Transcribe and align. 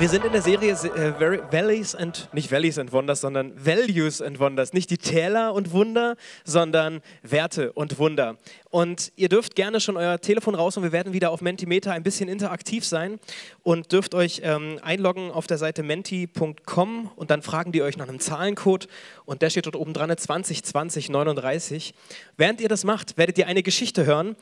Wir 0.00 0.08
sind 0.08 0.24
in 0.24 0.32
der 0.32 0.40
Serie 0.40 0.72
äh, 0.72 1.52
Valleys 1.52 1.94
and, 1.94 2.30
nicht 2.32 2.50
Valleys 2.50 2.78
and 2.78 2.90
Wonders, 2.90 3.20
sondern 3.20 3.52
Values 3.62 4.22
and 4.22 4.38
Wonders. 4.38 4.72
Nicht 4.72 4.88
die 4.88 4.96
Täler 4.96 5.52
und 5.52 5.72
Wunder, 5.72 6.16
sondern 6.42 7.02
Werte 7.22 7.74
und 7.74 7.98
Wunder. 7.98 8.38
Und 8.70 9.12
ihr 9.16 9.28
dürft 9.28 9.56
gerne 9.56 9.78
schon 9.78 9.98
euer 9.98 10.18
Telefon 10.18 10.54
raus 10.54 10.78
und 10.78 10.84
wir 10.84 10.92
werden 10.92 11.12
wieder 11.12 11.30
auf 11.30 11.42
Mentimeter 11.42 11.92
ein 11.92 12.02
bisschen 12.02 12.30
interaktiv 12.30 12.86
sein 12.86 13.20
und 13.62 13.92
dürft 13.92 14.14
euch 14.14 14.40
ähm, 14.42 14.78
einloggen 14.80 15.32
auf 15.32 15.46
der 15.46 15.58
Seite 15.58 15.82
menti.com 15.82 17.10
und 17.14 17.30
dann 17.30 17.42
fragen 17.42 17.70
die 17.70 17.82
euch 17.82 17.98
nach 17.98 18.08
einem 18.08 18.20
Zahlencode 18.20 18.88
und 19.26 19.42
der 19.42 19.50
steht 19.50 19.66
dort 19.66 19.76
oben 19.76 19.92
dran, 19.92 20.16
202039. 20.16 21.92
Während 22.38 22.62
ihr 22.62 22.70
das 22.70 22.84
macht, 22.84 23.18
werdet 23.18 23.36
ihr 23.36 23.48
eine 23.48 23.62
Geschichte 23.62 24.06
hören 24.06 24.34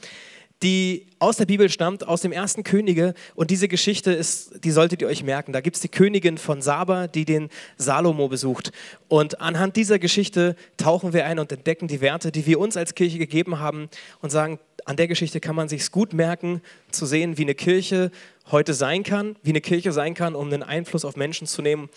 die 0.62 1.06
aus 1.20 1.36
der 1.36 1.46
Bibel 1.46 1.68
stammt, 1.68 2.06
aus 2.06 2.20
dem 2.20 2.32
ersten 2.32 2.64
Könige. 2.64 3.14
Und 3.34 3.50
diese 3.50 3.68
Geschichte 3.68 4.12
ist, 4.12 4.64
die 4.64 4.70
solltet 4.70 5.02
ihr 5.02 5.08
euch 5.08 5.22
merken. 5.22 5.52
Da 5.52 5.60
gibt 5.60 5.76
es 5.76 5.82
die 5.82 5.88
Königin 5.88 6.38
von 6.38 6.62
Saba, 6.62 7.06
die 7.06 7.24
den 7.24 7.48
Salomo 7.76 8.28
besucht. 8.28 8.72
Und 9.06 9.40
anhand 9.40 9.76
dieser 9.76 9.98
Geschichte 9.98 10.56
tauchen 10.76 11.12
wir 11.12 11.26
ein 11.26 11.38
und 11.38 11.52
entdecken 11.52 11.86
die 11.86 12.00
Werte, 12.00 12.32
die 12.32 12.46
wir 12.46 12.58
uns 12.58 12.76
als 12.76 12.94
Kirche 12.94 13.18
gegeben 13.18 13.60
haben 13.60 13.88
und 14.20 14.30
sagen, 14.30 14.58
an 14.84 14.96
der 14.96 15.06
Geschichte 15.06 15.38
kann 15.38 15.54
man 15.54 15.68
sich 15.68 15.90
gut 15.92 16.12
merken, 16.12 16.62
zu 16.90 17.06
sehen, 17.06 17.36
wie 17.36 17.42
eine 17.42 17.54
Kirche 17.54 18.10
heute 18.50 18.74
sein 18.74 19.02
kann, 19.02 19.36
wie 19.42 19.50
eine 19.50 19.60
Kirche 19.60 19.92
sein 19.92 20.14
kann, 20.14 20.34
um 20.34 20.48
einen 20.48 20.62
Einfluss 20.62 21.04
auf 21.04 21.16
Menschen 21.16 21.46
zu 21.46 21.62
nehmen, 21.62 21.88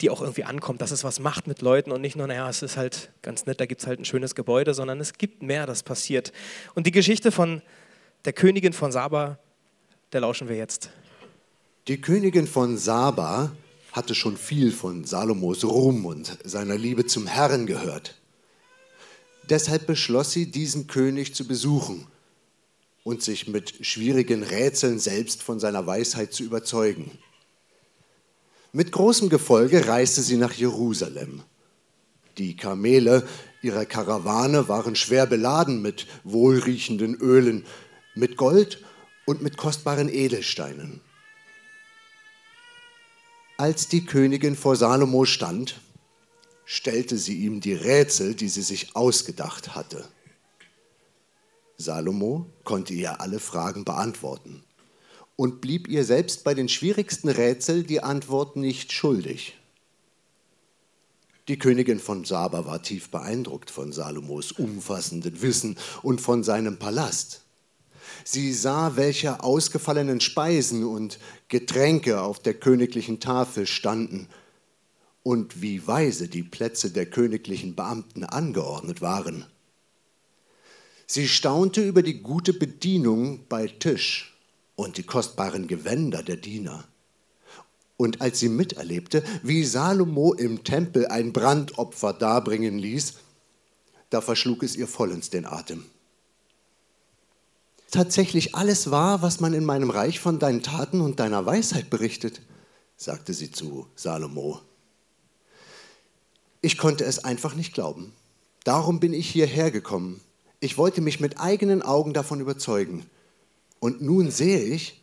die 0.00 0.10
auch 0.10 0.20
irgendwie 0.20 0.44
ankommt, 0.44 0.80
dass 0.80 0.90
es 0.90 1.04
was 1.04 1.18
macht 1.20 1.46
mit 1.46 1.62
Leuten 1.62 1.90
und 1.90 2.00
nicht 2.00 2.16
nur, 2.16 2.26
naja, 2.26 2.48
es 2.48 2.62
ist 2.62 2.76
halt 2.76 3.10
ganz 3.22 3.46
nett, 3.46 3.60
da 3.60 3.66
gibt 3.66 3.80
es 3.80 3.86
halt 3.86 3.98
ein 3.98 4.04
schönes 4.04 4.34
Gebäude, 4.34 4.74
sondern 4.74 5.00
es 5.00 5.14
gibt 5.14 5.42
mehr, 5.42 5.66
das 5.66 5.82
passiert. 5.82 6.32
Und 6.74 6.86
die 6.86 6.92
Geschichte 6.92 7.32
von 7.32 7.62
der 8.28 8.34
Königin 8.34 8.74
von 8.74 8.92
Saba, 8.92 9.38
der 10.12 10.20
lauschen 10.20 10.50
wir 10.50 10.56
jetzt. 10.56 10.90
Die 11.86 11.98
Königin 11.98 12.46
von 12.46 12.76
Saba 12.76 13.52
hatte 13.92 14.14
schon 14.14 14.36
viel 14.36 14.70
von 14.70 15.04
Salomos 15.04 15.64
Ruhm 15.64 16.04
und 16.04 16.36
seiner 16.44 16.76
Liebe 16.76 17.06
zum 17.06 17.26
Herrn 17.26 17.64
gehört. 17.64 18.20
Deshalb 19.48 19.86
beschloss 19.86 20.32
sie, 20.32 20.50
diesen 20.50 20.88
König 20.88 21.34
zu 21.34 21.46
besuchen 21.46 22.06
und 23.02 23.22
sich 23.22 23.48
mit 23.48 23.86
schwierigen 23.86 24.42
Rätseln 24.42 24.98
selbst 24.98 25.42
von 25.42 25.58
seiner 25.58 25.86
Weisheit 25.86 26.34
zu 26.34 26.42
überzeugen. 26.42 27.10
Mit 28.72 28.92
großem 28.92 29.30
Gefolge 29.30 29.88
reiste 29.88 30.20
sie 30.20 30.36
nach 30.36 30.52
Jerusalem. 30.52 31.44
Die 32.36 32.56
Kamele 32.56 33.26
ihrer 33.62 33.86
Karawane 33.86 34.68
waren 34.68 34.96
schwer 34.96 35.24
beladen 35.24 35.80
mit 35.80 36.06
wohlriechenden 36.24 37.14
Ölen, 37.14 37.64
mit 38.18 38.36
Gold 38.36 38.84
und 39.26 39.42
mit 39.42 39.56
kostbaren 39.56 40.08
Edelsteinen. 40.08 41.00
Als 43.56 43.88
die 43.88 44.04
Königin 44.04 44.56
vor 44.56 44.76
Salomo 44.76 45.24
stand, 45.24 45.80
stellte 46.64 47.16
sie 47.16 47.44
ihm 47.44 47.60
die 47.60 47.74
Rätsel, 47.74 48.34
die 48.34 48.48
sie 48.48 48.62
sich 48.62 48.94
ausgedacht 48.96 49.74
hatte. 49.74 50.04
Salomo 51.76 52.46
konnte 52.64 52.92
ihr 52.92 53.20
alle 53.20 53.38
Fragen 53.38 53.84
beantworten 53.84 54.64
und 55.36 55.60
blieb 55.60 55.86
ihr 55.88 56.04
selbst 56.04 56.42
bei 56.42 56.54
den 56.54 56.68
schwierigsten 56.68 57.28
Rätseln 57.28 57.86
die 57.86 58.02
Antwort 58.02 58.56
nicht 58.56 58.92
schuldig. 58.92 59.56
Die 61.46 61.58
Königin 61.58 62.00
von 62.00 62.24
Saba 62.24 62.66
war 62.66 62.82
tief 62.82 63.10
beeindruckt 63.10 63.70
von 63.70 63.92
Salomos 63.92 64.52
umfassendem 64.52 65.40
Wissen 65.40 65.78
und 66.02 66.20
von 66.20 66.42
seinem 66.42 66.78
Palast. 66.78 67.47
Sie 68.24 68.52
sah, 68.52 68.96
welche 68.96 69.42
ausgefallenen 69.42 70.20
Speisen 70.20 70.84
und 70.84 71.18
Getränke 71.48 72.20
auf 72.20 72.38
der 72.38 72.54
königlichen 72.54 73.20
Tafel 73.20 73.66
standen 73.66 74.28
und 75.22 75.62
wie 75.62 75.86
weise 75.86 76.28
die 76.28 76.42
Plätze 76.42 76.90
der 76.90 77.06
königlichen 77.06 77.74
Beamten 77.74 78.24
angeordnet 78.24 79.00
waren. 79.00 79.44
Sie 81.06 81.28
staunte 81.28 81.86
über 81.86 82.02
die 82.02 82.22
gute 82.22 82.52
Bedienung 82.52 83.46
bei 83.48 83.66
Tisch 83.66 84.36
und 84.76 84.98
die 84.98 85.02
kostbaren 85.02 85.66
Gewänder 85.66 86.22
der 86.22 86.36
Diener. 86.36 86.84
Und 87.96 88.20
als 88.20 88.38
sie 88.38 88.48
miterlebte, 88.48 89.24
wie 89.42 89.64
Salomo 89.64 90.34
im 90.34 90.64
Tempel 90.64 91.06
ein 91.08 91.32
Brandopfer 91.32 92.12
darbringen 92.12 92.78
ließ, 92.78 93.14
da 94.10 94.20
verschlug 94.20 94.62
es 94.62 94.76
ihr 94.76 94.86
vollends 94.86 95.30
den 95.30 95.46
Atem 95.46 95.84
tatsächlich 97.90 98.54
alles 98.54 98.90
wahr, 98.90 99.22
was 99.22 99.40
man 99.40 99.54
in 99.54 99.64
meinem 99.64 99.90
Reich 99.90 100.20
von 100.20 100.38
deinen 100.38 100.62
Taten 100.62 101.00
und 101.00 101.20
deiner 101.20 101.46
Weisheit 101.46 101.90
berichtet, 101.90 102.40
sagte 102.96 103.32
sie 103.32 103.50
zu 103.50 103.86
Salomo. 103.94 104.60
Ich 106.60 106.76
konnte 106.76 107.04
es 107.04 107.24
einfach 107.24 107.54
nicht 107.54 107.72
glauben. 107.72 108.12
Darum 108.64 109.00
bin 109.00 109.14
ich 109.14 109.30
hierher 109.30 109.70
gekommen. 109.70 110.20
Ich 110.60 110.76
wollte 110.76 111.00
mich 111.00 111.20
mit 111.20 111.38
eigenen 111.38 111.82
Augen 111.82 112.12
davon 112.12 112.40
überzeugen. 112.40 113.06
Und 113.78 114.02
nun 114.02 114.30
sehe 114.30 114.64
ich, 114.64 115.00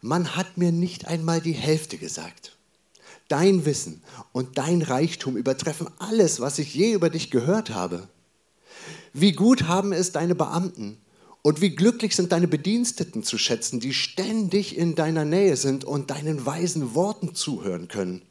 man 0.00 0.34
hat 0.34 0.56
mir 0.56 0.72
nicht 0.72 1.06
einmal 1.06 1.40
die 1.40 1.52
Hälfte 1.52 1.98
gesagt. 1.98 2.56
Dein 3.28 3.66
Wissen 3.66 4.02
und 4.32 4.56
dein 4.56 4.82
Reichtum 4.82 5.36
übertreffen 5.36 5.88
alles, 5.98 6.40
was 6.40 6.58
ich 6.58 6.74
je 6.74 6.92
über 6.92 7.10
dich 7.10 7.30
gehört 7.30 7.70
habe. 7.70 8.08
Wie 9.12 9.32
gut 9.32 9.64
haben 9.64 9.92
es 9.92 10.12
deine 10.12 10.34
Beamten, 10.34 10.98
und 11.46 11.60
wie 11.60 11.70
glücklich 11.70 12.16
sind 12.16 12.32
deine 12.32 12.48
Bediensteten 12.48 13.22
zu 13.22 13.38
schätzen, 13.38 13.78
die 13.78 13.94
ständig 13.94 14.76
in 14.76 14.96
deiner 14.96 15.24
Nähe 15.24 15.56
sind 15.56 15.84
und 15.84 16.10
deinen 16.10 16.44
weisen 16.44 16.96
Worten 16.96 17.36
zuhören 17.36 17.86
können. 17.86 18.22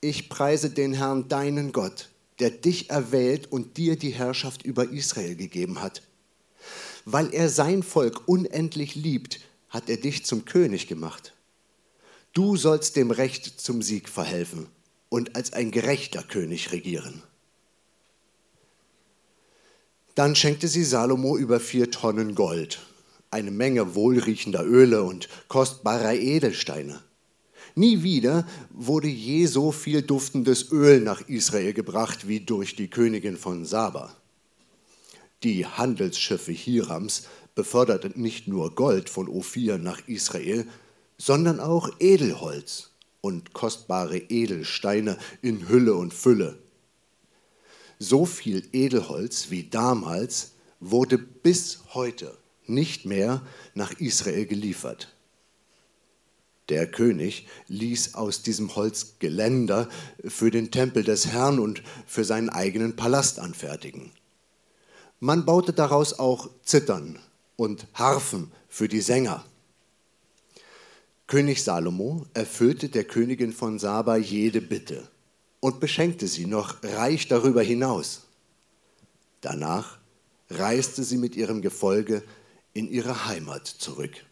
Ich 0.00 0.28
preise 0.28 0.70
den 0.70 0.92
Herrn, 0.92 1.26
deinen 1.26 1.72
Gott, 1.72 2.08
der 2.38 2.50
dich 2.50 2.88
erwählt 2.90 3.50
und 3.50 3.78
dir 3.78 3.96
die 3.96 4.12
Herrschaft 4.12 4.62
über 4.62 4.88
Israel 4.90 5.34
gegeben 5.34 5.82
hat. 5.82 6.02
Weil 7.04 7.34
er 7.34 7.48
sein 7.48 7.82
Volk 7.82 8.28
unendlich 8.28 8.94
liebt, 8.94 9.40
hat 9.68 9.90
er 9.90 9.96
dich 9.96 10.24
zum 10.24 10.44
König 10.44 10.86
gemacht. 10.86 11.34
Du 12.32 12.56
sollst 12.56 12.94
dem 12.94 13.10
Recht 13.10 13.60
zum 13.60 13.82
Sieg 13.82 14.08
verhelfen 14.08 14.68
und 15.08 15.34
als 15.34 15.52
ein 15.52 15.72
gerechter 15.72 16.22
König 16.22 16.70
regieren. 16.70 17.24
Dann 20.18 20.34
schenkte 20.34 20.66
sie 20.66 20.82
Salomo 20.82 21.38
über 21.38 21.60
vier 21.60 21.92
Tonnen 21.92 22.34
Gold, 22.34 22.80
eine 23.30 23.52
Menge 23.52 23.94
wohlriechender 23.94 24.66
Öle 24.66 25.04
und 25.04 25.28
kostbarer 25.46 26.14
Edelsteine. 26.14 27.00
Nie 27.76 28.02
wieder 28.02 28.44
wurde 28.70 29.06
je 29.06 29.46
so 29.46 29.70
viel 29.70 30.02
duftendes 30.02 30.72
Öl 30.72 31.02
nach 31.02 31.28
Israel 31.28 31.72
gebracht 31.72 32.26
wie 32.26 32.40
durch 32.40 32.74
die 32.74 32.88
Königin 32.88 33.36
von 33.36 33.64
Saba. 33.64 34.12
Die 35.44 35.66
Handelsschiffe 35.66 36.50
Hirams 36.50 37.28
beförderten 37.54 38.20
nicht 38.20 38.48
nur 38.48 38.74
Gold 38.74 39.08
von 39.08 39.28
Ophir 39.28 39.78
nach 39.78 40.00
Israel, 40.08 40.66
sondern 41.16 41.60
auch 41.60 41.90
Edelholz 42.00 42.90
und 43.20 43.52
kostbare 43.52 44.18
Edelsteine 44.18 45.16
in 45.42 45.68
Hülle 45.68 45.94
und 45.94 46.12
Fülle 46.12 46.58
so 47.98 48.24
viel 48.24 48.68
Edelholz 48.72 49.50
wie 49.50 49.64
damals 49.64 50.52
wurde 50.80 51.18
bis 51.18 51.80
heute 51.94 52.36
nicht 52.66 53.06
mehr 53.06 53.42
nach 53.74 53.92
Israel 53.98 54.46
geliefert. 54.46 55.14
Der 56.68 56.86
König 56.86 57.46
ließ 57.68 58.14
aus 58.14 58.42
diesem 58.42 58.76
Holz 58.76 59.14
Geländer 59.18 59.88
für 60.26 60.50
den 60.50 60.70
Tempel 60.70 61.02
des 61.02 61.28
Herrn 61.28 61.58
und 61.58 61.82
für 62.06 62.24
seinen 62.24 62.50
eigenen 62.50 62.94
Palast 62.94 63.38
anfertigen. 63.38 64.12
Man 65.18 65.46
baute 65.46 65.72
daraus 65.72 66.18
auch 66.18 66.50
Zittern 66.62 67.18
und 67.56 67.86
Harfen 67.94 68.52
für 68.68 68.86
die 68.86 69.00
Sänger. 69.00 69.44
König 71.26 71.62
Salomo 71.64 72.26
erfüllte 72.34 72.90
der 72.90 73.04
Königin 73.04 73.52
von 73.52 73.78
Saba 73.78 74.16
jede 74.16 74.60
Bitte 74.60 75.08
und 75.60 75.80
beschenkte 75.80 76.26
sie 76.26 76.46
noch 76.46 76.82
reich 76.82 77.28
darüber 77.28 77.62
hinaus. 77.62 78.26
Danach 79.40 79.98
reiste 80.50 81.04
sie 81.04 81.16
mit 81.18 81.36
ihrem 81.36 81.62
Gefolge 81.62 82.22
in 82.72 82.88
ihre 82.88 83.26
Heimat 83.26 83.66
zurück. 83.66 84.24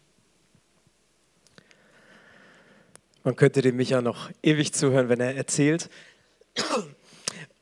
Man 3.23 3.35
könnte 3.35 3.61
dem 3.61 3.75
Micha 3.75 4.01
noch 4.01 4.29
ewig 4.41 4.73
zuhören, 4.73 5.09
wenn 5.09 5.19
er 5.19 5.35
erzählt. 5.35 5.89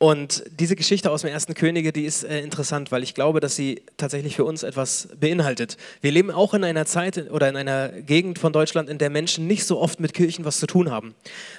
Und 0.05 0.43
diese 0.59 0.75
Geschichte 0.75 1.09
aus 1.09 1.21
dem 1.21 1.31
ersten 1.31 1.55
Könige, 1.55 1.91
die 1.91 2.05
ist 2.05 2.23
äh, 2.23 2.39
interessant, 2.41 2.91
weil 2.91 3.01
ich 3.01 3.15
glaube, 3.15 3.39
dass 3.39 3.55
sie 3.55 3.81
tatsächlich 3.97 4.35
für 4.35 4.45
uns 4.45 4.61
etwas 4.61 5.07
beinhaltet. 5.19 5.77
Wir 5.99 6.11
leben 6.11 6.29
auch 6.29 6.53
in 6.53 6.63
einer 6.63 6.85
Zeit 6.85 7.31
oder 7.31 7.49
in 7.49 7.55
einer 7.55 7.89
Gegend 7.89 8.37
von 8.37 8.53
Deutschland, 8.53 8.87
in 8.87 8.99
der 8.99 9.09
Menschen 9.09 9.47
nicht 9.47 9.65
so 9.65 9.79
oft 9.79 9.99
mit 9.99 10.13
Kirchen 10.13 10.45
was 10.45 10.59
zu 10.59 10.67
tun 10.67 10.91
haben. 10.91 11.15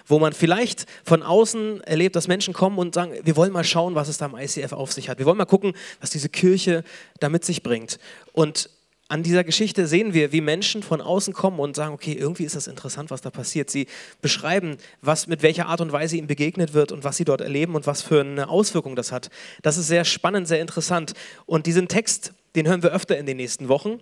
Wo 0.06 0.20
man 0.20 0.32
vielleicht 0.32 0.86
von 1.02 1.24
außen 1.24 1.80
erlebt, 1.82 2.14
dass 2.14 2.28
Menschen 2.28 2.54
kommen 2.54 2.78
und 2.78 2.94
sagen, 2.94 3.14
wir 3.24 3.34
wollen 3.34 3.52
mal 3.52 3.64
schauen, 3.64 3.96
was 3.96 4.06
es 4.06 4.18
da 4.18 4.26
im 4.26 4.36
ICF 4.36 4.72
auf 4.74 4.92
sich 4.92 5.08
hat. 5.08 5.18
Wir 5.18 5.26
wollen 5.26 5.38
mal 5.38 5.44
gucken, 5.44 5.72
was 6.00 6.10
diese 6.10 6.28
Kirche 6.28 6.84
da 7.18 7.28
mit 7.28 7.44
sich 7.44 7.64
bringt. 7.64 7.98
Und 8.32 8.70
an 9.08 9.22
dieser 9.22 9.44
Geschichte 9.44 9.86
sehen 9.86 10.14
wir, 10.14 10.32
wie 10.32 10.40
Menschen 10.40 10.82
von 10.82 11.00
außen 11.00 11.32
kommen 11.32 11.60
und 11.60 11.76
sagen, 11.76 11.94
okay, 11.94 12.12
irgendwie 12.12 12.44
ist 12.44 12.56
das 12.56 12.66
interessant, 12.66 13.10
was 13.10 13.20
da 13.20 13.30
passiert. 13.30 13.70
Sie 13.70 13.86
beschreiben, 14.20 14.78
was 15.00 15.28
mit 15.28 15.42
welcher 15.42 15.66
Art 15.66 15.80
und 15.80 15.92
Weise 15.92 16.16
ihnen 16.16 16.26
begegnet 16.26 16.74
wird 16.74 16.90
und 16.90 17.04
was 17.04 17.16
sie 17.16 17.24
dort 17.24 17.40
erleben 17.40 17.76
und 17.76 17.86
was 17.86 18.02
für 18.02 18.20
eine 18.20 18.48
Auswirkung 18.48 18.96
das 18.96 19.12
hat. 19.12 19.30
Das 19.62 19.76
ist 19.76 19.86
sehr 19.86 20.04
spannend, 20.04 20.48
sehr 20.48 20.60
interessant. 20.60 21.12
Und 21.46 21.66
diesen 21.66 21.86
Text, 21.86 22.32
den 22.56 22.66
hören 22.66 22.82
wir 22.82 22.90
öfter 22.90 23.16
in 23.16 23.26
den 23.26 23.36
nächsten 23.36 23.68
Wochen, 23.68 24.00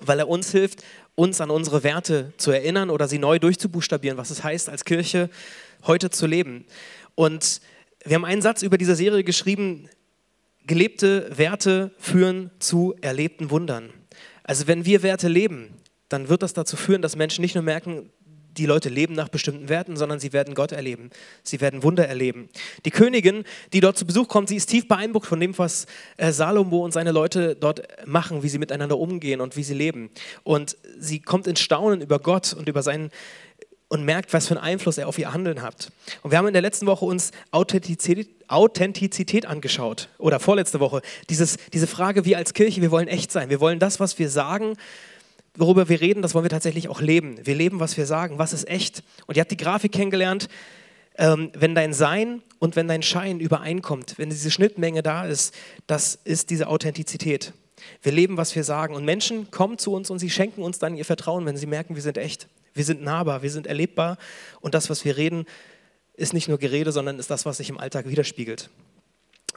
weil 0.00 0.18
er 0.18 0.28
uns 0.28 0.50
hilft, 0.50 0.82
uns 1.14 1.40
an 1.40 1.50
unsere 1.50 1.84
Werte 1.84 2.32
zu 2.36 2.50
erinnern 2.50 2.90
oder 2.90 3.06
sie 3.06 3.18
neu 3.18 3.38
durchzubuchstabieren, 3.38 4.18
was 4.18 4.30
es 4.30 4.42
heißt, 4.42 4.68
als 4.68 4.84
Kirche 4.84 5.30
heute 5.86 6.10
zu 6.10 6.26
leben. 6.26 6.64
Und 7.14 7.60
wir 8.04 8.16
haben 8.16 8.24
einen 8.24 8.42
Satz 8.42 8.62
über 8.62 8.78
diese 8.78 8.96
Serie 8.96 9.22
geschrieben, 9.22 9.88
gelebte 10.66 11.30
Werte 11.36 11.92
führen 11.98 12.50
zu 12.58 12.96
erlebten 13.00 13.50
Wundern. 13.50 13.92
Also 14.44 14.66
wenn 14.66 14.84
wir 14.84 15.02
Werte 15.02 15.28
leben, 15.28 15.74
dann 16.08 16.28
wird 16.28 16.42
das 16.42 16.52
dazu 16.52 16.76
führen, 16.76 17.02
dass 17.02 17.16
Menschen 17.16 17.42
nicht 17.42 17.54
nur 17.54 17.64
merken, 17.64 18.10
die 18.56 18.66
Leute 18.66 18.88
leben 18.88 19.14
nach 19.14 19.28
bestimmten 19.28 19.68
Werten, 19.68 19.96
sondern 19.96 20.20
sie 20.20 20.32
werden 20.32 20.54
Gott 20.54 20.72
erleben. 20.72 21.10
Sie 21.42 21.60
werden 21.60 21.82
Wunder 21.82 22.06
erleben. 22.06 22.48
Die 22.84 22.90
Königin, 22.90 23.44
die 23.72 23.80
dort 23.80 23.98
zu 23.98 24.06
Besuch 24.06 24.28
kommt, 24.28 24.48
sie 24.48 24.56
ist 24.56 24.66
tief 24.66 24.86
beeindruckt 24.86 25.26
von 25.26 25.40
dem, 25.40 25.56
was 25.58 25.86
äh, 26.16 26.30
Salomo 26.30 26.84
und 26.84 26.92
seine 26.92 27.10
Leute 27.10 27.56
dort 27.56 27.82
machen, 28.06 28.42
wie 28.42 28.48
sie 28.48 28.58
miteinander 28.58 28.98
umgehen 28.98 29.40
und 29.40 29.56
wie 29.56 29.64
sie 29.64 29.74
leben. 29.74 30.10
Und 30.44 30.76
sie 30.98 31.20
kommt 31.20 31.46
in 31.46 31.56
Staunen 31.56 32.00
über 32.00 32.18
Gott 32.20 32.52
und 32.52 32.68
über 32.68 32.82
seinen 32.82 33.10
und 33.94 34.04
merkt, 34.04 34.32
was 34.32 34.48
für 34.48 34.56
einen 34.56 34.64
Einfluss 34.64 34.98
er 34.98 35.06
auf 35.06 35.20
ihr 35.20 35.32
Handeln 35.32 35.62
hat. 35.62 35.92
Und 36.22 36.32
wir 36.32 36.38
haben 36.38 36.48
in 36.48 36.52
der 36.52 36.62
letzten 36.62 36.86
Woche 36.86 37.04
uns 37.04 37.30
Authentizität, 37.52 38.28
Authentizität 38.48 39.46
angeschaut 39.46 40.08
oder 40.18 40.40
vorletzte 40.40 40.80
Woche. 40.80 41.00
Dieses, 41.30 41.58
diese 41.72 41.86
Frage, 41.86 42.24
wir 42.24 42.36
als 42.36 42.54
Kirche, 42.54 42.82
wir 42.82 42.90
wollen 42.90 43.06
echt 43.06 43.30
sein. 43.30 43.50
Wir 43.50 43.60
wollen 43.60 43.78
das, 43.78 44.00
was 44.00 44.18
wir 44.18 44.28
sagen, 44.28 44.76
worüber 45.56 45.88
wir 45.88 46.00
reden, 46.00 46.22
das 46.22 46.34
wollen 46.34 46.44
wir 46.44 46.50
tatsächlich 46.50 46.88
auch 46.88 47.00
leben. 47.00 47.38
Wir 47.44 47.54
leben, 47.54 47.78
was 47.78 47.96
wir 47.96 48.04
sagen. 48.04 48.36
Was 48.36 48.52
ist 48.52 48.68
echt? 48.68 49.04
Und 49.26 49.36
ihr 49.36 49.42
habt 49.42 49.52
die 49.52 49.56
Grafik 49.56 49.92
kennengelernt. 49.92 50.48
Ähm, 51.16 51.52
wenn 51.54 51.76
dein 51.76 51.92
Sein 51.92 52.42
und 52.58 52.74
wenn 52.74 52.88
dein 52.88 53.02
Schein 53.02 53.38
übereinkommt, 53.38 54.14
wenn 54.18 54.28
diese 54.28 54.50
Schnittmenge 54.50 55.04
da 55.04 55.24
ist, 55.24 55.54
das 55.86 56.18
ist 56.24 56.50
diese 56.50 56.66
Authentizität. 56.66 57.52
Wir 58.02 58.10
leben, 58.10 58.36
was 58.38 58.56
wir 58.56 58.64
sagen. 58.64 58.96
Und 58.96 59.04
Menschen 59.04 59.52
kommen 59.52 59.78
zu 59.78 59.92
uns 59.92 60.10
und 60.10 60.18
sie 60.18 60.30
schenken 60.30 60.62
uns 60.62 60.80
dann 60.80 60.96
ihr 60.96 61.04
Vertrauen, 61.04 61.46
wenn 61.46 61.56
sie 61.56 61.66
merken, 61.66 61.94
wir 61.94 62.02
sind 62.02 62.18
echt. 62.18 62.48
Wir 62.74 62.84
sind 62.84 63.02
nahbar, 63.02 63.42
wir 63.42 63.50
sind 63.50 63.66
erlebbar. 63.66 64.18
Und 64.60 64.74
das, 64.74 64.90
was 64.90 65.04
wir 65.04 65.16
reden, 65.16 65.46
ist 66.14 66.34
nicht 66.34 66.48
nur 66.48 66.58
Gerede, 66.58 66.92
sondern 66.92 67.18
ist 67.18 67.30
das, 67.30 67.46
was 67.46 67.56
sich 67.58 67.70
im 67.70 67.78
Alltag 67.78 68.08
widerspiegelt. 68.08 68.70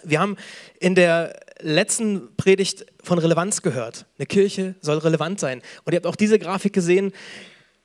Wir 0.03 0.19
haben 0.19 0.37
in 0.79 0.95
der 0.95 1.39
letzten 1.59 2.35
Predigt 2.37 2.85
von 3.03 3.17
Relevanz 3.17 3.63
gehört. 3.63 4.05
Eine 4.17 4.27
Kirche 4.27 4.75
soll 4.81 4.99
relevant 4.99 5.39
sein. 5.39 5.61
Und 5.83 5.93
ihr 5.93 5.97
habt 5.97 6.05
auch 6.05 6.15
diese 6.15 6.37
Grafik 6.37 6.73
gesehen. 6.73 7.11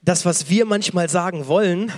Das, 0.02 0.26
was 0.26 0.50
wir 0.50 0.66
manchmal 0.66 1.08
sagen 1.08 1.46
wollen, 1.46 1.90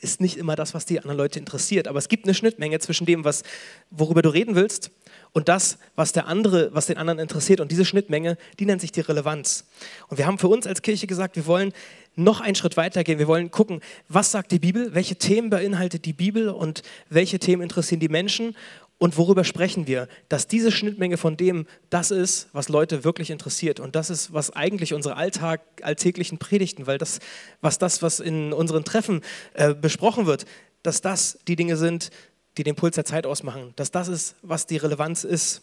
ist 0.00 0.20
nicht 0.20 0.36
immer 0.36 0.56
das, 0.56 0.74
was 0.74 0.86
die 0.86 0.98
anderen 0.98 1.16
Leute 1.16 1.38
interessiert. 1.38 1.86
Aber 1.88 1.98
es 1.98 2.08
gibt 2.08 2.24
eine 2.24 2.34
Schnittmenge 2.34 2.78
zwischen 2.80 3.06
dem, 3.06 3.24
was, 3.24 3.42
worüber 3.90 4.22
du 4.22 4.28
reden 4.28 4.54
willst 4.54 4.90
und 5.32 5.48
das, 5.48 5.78
was 5.94 6.12
der 6.12 6.26
andere, 6.26 6.74
was 6.74 6.86
den 6.86 6.98
anderen 6.98 7.18
interessiert. 7.18 7.60
Und 7.60 7.70
diese 7.70 7.84
Schnittmenge, 7.84 8.36
die 8.58 8.66
nennt 8.66 8.80
sich 8.80 8.92
die 8.92 9.00
Relevanz. 9.00 9.64
Und 10.08 10.18
wir 10.18 10.26
haben 10.26 10.38
für 10.38 10.48
uns 10.48 10.66
als 10.66 10.82
Kirche 10.82 11.06
gesagt, 11.06 11.36
wir 11.36 11.46
wollen 11.46 11.72
noch 12.14 12.40
einen 12.40 12.54
Schritt 12.54 12.76
weiter 12.76 13.04
gehen. 13.04 13.18
Wir 13.18 13.28
wollen 13.28 13.50
gucken, 13.50 13.80
was 14.08 14.30
sagt 14.30 14.52
die 14.52 14.58
Bibel, 14.58 14.94
welche 14.94 15.16
Themen 15.16 15.50
beinhaltet 15.50 16.04
die 16.04 16.12
Bibel 16.12 16.48
und 16.48 16.82
welche 17.08 17.38
Themen 17.38 17.62
interessieren 17.62 18.00
die 18.00 18.08
Menschen 18.08 18.54
und 18.98 19.16
worüber 19.18 19.42
sprechen 19.42 19.86
wir? 19.86 20.06
Dass 20.28 20.46
diese 20.46 20.70
Schnittmenge 20.70 21.16
von 21.16 21.36
dem 21.36 21.66
das 21.90 22.10
ist, 22.10 22.48
was 22.52 22.68
Leute 22.68 23.02
wirklich 23.02 23.30
interessiert. 23.30 23.80
Und 23.80 23.96
das 23.96 24.10
ist, 24.10 24.32
was 24.32 24.50
eigentlich 24.50 24.94
unsere 24.94 25.16
Alltag, 25.16 25.60
alltäglichen 25.82 26.38
Predigten, 26.38 26.86
weil 26.86 26.98
das, 26.98 27.18
was 27.60 27.78
das, 27.78 28.02
was 28.02 28.20
in 28.20 28.52
unseren 28.52 28.84
Treffen 28.84 29.22
äh, 29.54 29.74
besprochen 29.74 30.26
wird, 30.26 30.46
dass 30.84 31.00
das 31.00 31.38
die 31.48 31.56
Dinge 31.56 31.76
sind, 31.76 32.10
die 32.58 32.62
den 32.62 32.76
Puls 32.76 32.94
der 32.94 33.04
Zeit 33.04 33.26
ausmachen, 33.26 33.72
dass 33.76 33.90
das 33.90 34.08
ist, 34.08 34.36
was 34.42 34.66
die 34.66 34.76
Relevanz 34.76 35.24
ist. 35.24 35.62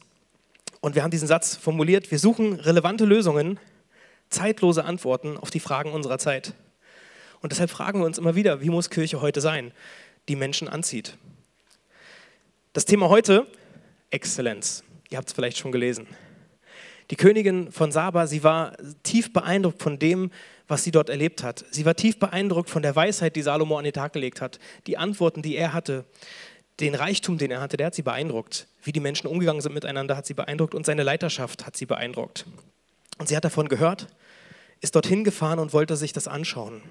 Und 0.81 0.95
wir 0.95 1.03
haben 1.03 1.11
diesen 1.11 1.27
Satz 1.27 1.55
formuliert, 1.55 2.11
wir 2.11 2.19
suchen 2.19 2.53
relevante 2.53 3.05
Lösungen, 3.05 3.59
zeitlose 4.29 4.85
Antworten 4.85 5.37
auf 5.37 5.49
die 5.49 5.59
Fragen 5.59 5.91
unserer 5.91 6.17
Zeit. 6.17 6.53
Und 7.41 7.51
deshalb 7.51 7.69
fragen 7.69 7.99
wir 7.99 8.05
uns 8.05 8.17
immer 8.17 8.35
wieder, 8.35 8.61
wie 8.61 8.69
muss 8.69 8.89
Kirche 8.89 9.21
heute 9.21 9.41
sein, 9.41 9.71
die 10.27 10.35
Menschen 10.35 10.67
anzieht. 10.67 11.17
Das 12.73 12.85
Thema 12.85 13.09
heute, 13.09 13.47
Exzellenz. 14.09 14.83
Ihr 15.09 15.17
habt 15.17 15.29
es 15.29 15.33
vielleicht 15.33 15.57
schon 15.57 15.71
gelesen. 15.71 16.07
Die 17.09 17.15
Königin 17.15 17.71
von 17.71 17.91
Saba, 17.91 18.27
sie 18.27 18.43
war 18.43 18.77
tief 19.01 19.33
beeindruckt 19.33 19.81
von 19.81 19.97
dem, 19.97 20.31
was 20.67 20.83
sie 20.83 20.91
dort 20.91 21.09
erlebt 21.09 21.41
hat. 21.41 21.65
Sie 21.71 21.85
war 21.85 21.95
tief 21.95 22.19
beeindruckt 22.19 22.69
von 22.69 22.83
der 22.83 22.95
Weisheit, 22.95 23.35
die 23.35 23.41
Salomo 23.41 23.77
an 23.77 23.83
den 23.83 23.93
Tag 23.93 24.13
gelegt 24.13 24.41
hat, 24.41 24.59
die 24.85 24.97
Antworten, 24.97 25.41
die 25.41 25.55
er 25.55 25.73
hatte 25.73 26.05
den 26.79 26.95
Reichtum, 26.95 27.37
den 27.37 27.51
er 27.51 27.61
hatte, 27.61 27.77
der 27.77 27.87
hat 27.87 27.95
sie 27.95 28.01
beeindruckt. 28.01 28.67
Wie 28.83 28.91
die 28.91 28.99
Menschen 28.99 29.27
umgegangen 29.27 29.61
sind 29.61 29.73
miteinander, 29.73 30.15
hat 30.15 30.25
sie 30.25 30.33
beeindruckt 30.33 30.73
und 30.73 30.85
seine 30.85 31.03
Leiterschaft 31.03 31.65
hat 31.65 31.75
sie 31.75 31.85
beeindruckt. 31.85 32.45
Und 33.19 33.27
sie 33.27 33.35
hat 33.35 33.45
davon 33.45 33.67
gehört, 33.67 34.07
ist 34.81 34.95
dorthin 34.95 35.23
gefahren 35.23 35.59
und 35.59 35.73
wollte 35.73 35.95
sich 35.95 36.13
das 36.13 36.27
anschauen. 36.27 36.81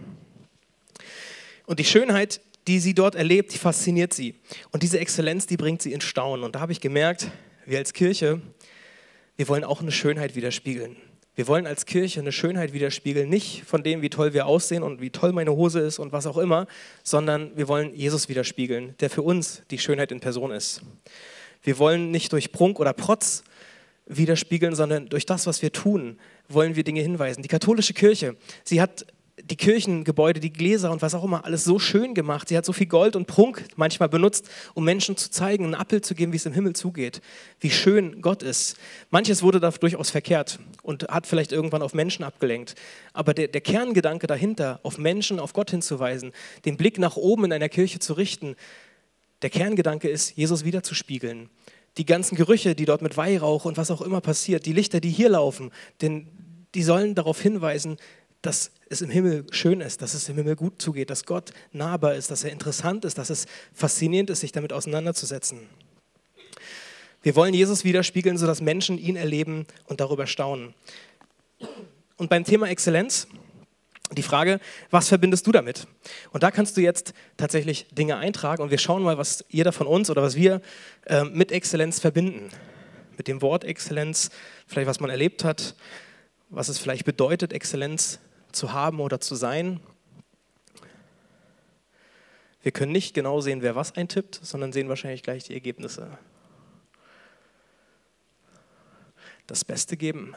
Und 1.66 1.80
die 1.80 1.84
Schönheit, 1.84 2.40
die 2.68 2.78
sie 2.78 2.94
dort 2.94 3.14
erlebt, 3.14 3.52
die 3.52 3.58
fasziniert 3.58 4.14
sie. 4.14 4.36
Und 4.70 4.82
diese 4.82 5.00
Exzellenz, 5.00 5.46
die 5.46 5.56
bringt 5.56 5.82
sie 5.82 5.92
in 5.92 6.00
Staunen. 6.00 6.44
Und 6.44 6.54
da 6.54 6.60
habe 6.60 6.70
ich 6.70 6.80
gemerkt, 6.80 7.30
wir 7.64 7.78
als 7.78 7.92
Kirche, 7.92 8.40
wir 9.36 9.48
wollen 9.48 9.64
auch 9.64 9.80
eine 9.80 9.90
Schönheit 9.90 10.36
widerspiegeln. 10.36 10.96
Wir 11.34 11.46
wollen 11.46 11.66
als 11.66 11.86
Kirche 11.86 12.20
eine 12.20 12.32
Schönheit 12.32 12.72
widerspiegeln, 12.72 13.28
nicht 13.28 13.62
von 13.64 13.82
dem, 13.82 14.02
wie 14.02 14.10
toll 14.10 14.34
wir 14.34 14.46
aussehen 14.46 14.82
und 14.82 15.00
wie 15.00 15.10
toll 15.10 15.32
meine 15.32 15.52
Hose 15.52 15.80
ist 15.80 15.98
und 15.98 16.12
was 16.12 16.26
auch 16.26 16.36
immer, 16.36 16.66
sondern 17.04 17.56
wir 17.56 17.68
wollen 17.68 17.94
Jesus 17.94 18.28
widerspiegeln, 18.28 18.96
der 18.98 19.08
für 19.08 19.22
uns 19.22 19.62
die 19.70 19.78
Schönheit 19.78 20.10
in 20.10 20.20
Person 20.20 20.50
ist. 20.50 20.82
Wir 21.62 21.78
wollen 21.78 22.10
nicht 22.10 22.32
durch 22.32 22.50
Prunk 22.50 22.80
oder 22.80 22.92
Protz 22.92 23.44
widerspiegeln, 24.08 24.74
sondern 24.74 25.08
durch 25.08 25.26
das, 25.26 25.46
was 25.46 25.62
wir 25.62 25.72
tun, 25.72 26.18
wollen 26.48 26.76
wir 26.76 26.84
Dinge 26.84 27.00
hinweisen. 27.00 27.42
Die 27.42 27.48
katholische 27.48 27.94
Kirche, 27.94 28.36
sie 28.64 28.80
hat 28.80 29.06
die 29.42 29.56
Kirchengebäude, 29.56 30.40
die 30.40 30.52
Gläser 30.52 30.90
und 30.90 31.02
was 31.02 31.14
auch 31.14 31.24
immer, 31.24 31.44
alles 31.44 31.64
so 31.64 31.78
schön 31.78 32.14
gemacht. 32.14 32.48
Sie 32.48 32.56
hat 32.56 32.64
so 32.64 32.72
viel 32.72 32.86
Gold 32.86 33.14
und 33.16 33.26
Prunk 33.26 33.64
manchmal 33.76 34.08
benutzt, 34.08 34.48
um 34.74 34.84
Menschen 34.84 35.16
zu 35.16 35.30
zeigen, 35.30 35.64
einen 35.64 35.74
Appel 35.74 36.00
zu 36.00 36.14
geben, 36.14 36.32
wie 36.32 36.36
es 36.36 36.46
im 36.46 36.52
Himmel 36.52 36.74
zugeht, 36.74 37.20
wie 37.60 37.70
schön 37.70 38.20
Gott 38.20 38.42
ist. 38.42 38.76
Manches 39.10 39.42
wurde 39.42 39.60
da 39.60 39.70
durchaus 39.70 40.10
verkehrt 40.10 40.58
und 40.82 41.04
hat 41.08 41.26
vielleicht 41.26 41.52
irgendwann 41.52 41.82
auf 41.82 41.94
Menschen 41.94 42.24
abgelenkt. 42.24 42.74
Aber 43.12 43.34
der, 43.34 43.48
der 43.48 43.60
Kerngedanke 43.60 44.26
dahinter, 44.26 44.80
auf 44.82 44.98
Menschen, 44.98 45.38
auf 45.38 45.52
Gott 45.52 45.70
hinzuweisen, 45.70 46.32
den 46.64 46.76
Blick 46.76 46.98
nach 46.98 47.16
oben 47.16 47.44
in 47.44 47.52
einer 47.52 47.68
Kirche 47.68 48.00
zu 48.00 48.14
richten, 48.14 48.56
der 49.42 49.50
Kerngedanke 49.50 50.08
ist, 50.08 50.36
Jesus 50.36 50.64
wiederzuspiegeln. 50.64 51.48
Die 51.98 52.06
ganzen 52.06 52.36
Gerüche, 52.36 52.74
die 52.74 52.84
dort 52.84 53.02
mit 53.02 53.16
Weihrauch 53.16 53.64
und 53.64 53.76
was 53.76 53.90
auch 53.90 54.00
immer 54.00 54.20
passiert, 54.20 54.66
die 54.66 54.72
Lichter, 54.72 55.00
die 55.00 55.10
hier 55.10 55.28
laufen, 55.28 55.70
denn 56.00 56.28
die 56.74 56.82
sollen 56.82 57.14
darauf 57.14 57.40
hinweisen, 57.40 57.96
dass 58.40 58.70
es 58.88 59.02
im 59.02 59.10
Himmel 59.10 59.46
schön 59.50 59.80
ist, 59.80 60.00
dass 60.00 60.14
es 60.14 60.28
im 60.28 60.36
Himmel 60.36 60.56
gut 60.56 60.80
zugeht, 60.80 61.10
dass 61.10 61.24
Gott 61.24 61.52
nahbar 61.72 62.14
ist, 62.14 62.30
dass 62.30 62.44
er 62.44 62.52
interessant 62.52 63.04
ist, 63.04 63.18
dass 63.18 63.30
es 63.30 63.46
faszinierend 63.72 64.30
ist, 64.30 64.40
sich 64.40 64.52
damit 64.52 64.72
auseinanderzusetzen. 64.72 65.60
Wir 67.22 67.34
wollen 67.34 67.52
Jesus 67.52 67.84
widerspiegeln, 67.84 68.38
sodass 68.38 68.60
Menschen 68.60 68.96
ihn 68.96 69.16
erleben 69.16 69.66
und 69.86 70.00
darüber 70.00 70.26
staunen. 70.26 70.74
Und 72.16 72.30
beim 72.30 72.44
Thema 72.44 72.68
Exzellenz, 72.68 73.26
die 74.12 74.22
Frage, 74.22 74.60
was 74.90 75.08
verbindest 75.08 75.46
du 75.46 75.52
damit? 75.52 75.86
Und 76.32 76.42
da 76.42 76.50
kannst 76.50 76.76
du 76.76 76.80
jetzt 76.80 77.12
tatsächlich 77.36 77.86
Dinge 77.90 78.16
eintragen 78.16 78.62
und 78.62 78.70
wir 78.70 78.78
schauen 78.78 79.02
mal, 79.02 79.18
was 79.18 79.44
jeder 79.48 79.72
von 79.72 79.86
uns 79.86 80.10
oder 80.10 80.22
was 80.22 80.34
wir 80.34 80.62
äh, 81.06 81.24
mit 81.24 81.52
Exzellenz 81.52 82.00
verbinden. 82.00 82.50
Mit 83.16 83.28
dem 83.28 83.42
Wort 83.42 83.64
Exzellenz, 83.64 84.30
vielleicht 84.66 84.88
was 84.88 85.00
man 85.00 85.10
erlebt 85.10 85.44
hat, 85.44 85.74
was 86.50 86.68
es 86.68 86.78
vielleicht 86.78 87.04
bedeutet, 87.04 87.52
Exzellenz 87.52 88.20
zu 88.52 88.72
haben 88.72 89.00
oder 89.00 89.20
zu 89.20 89.34
sein. 89.34 89.80
Wir 92.62 92.72
können 92.72 92.92
nicht 92.92 93.14
genau 93.14 93.40
sehen, 93.40 93.62
wer 93.62 93.76
was 93.76 93.96
eintippt, 93.96 94.40
sondern 94.42 94.72
sehen 94.72 94.88
wahrscheinlich 94.88 95.22
gleich 95.22 95.44
die 95.44 95.54
Ergebnisse. 95.54 96.18
Das 99.46 99.64
Beste 99.64 99.96
geben. 99.96 100.34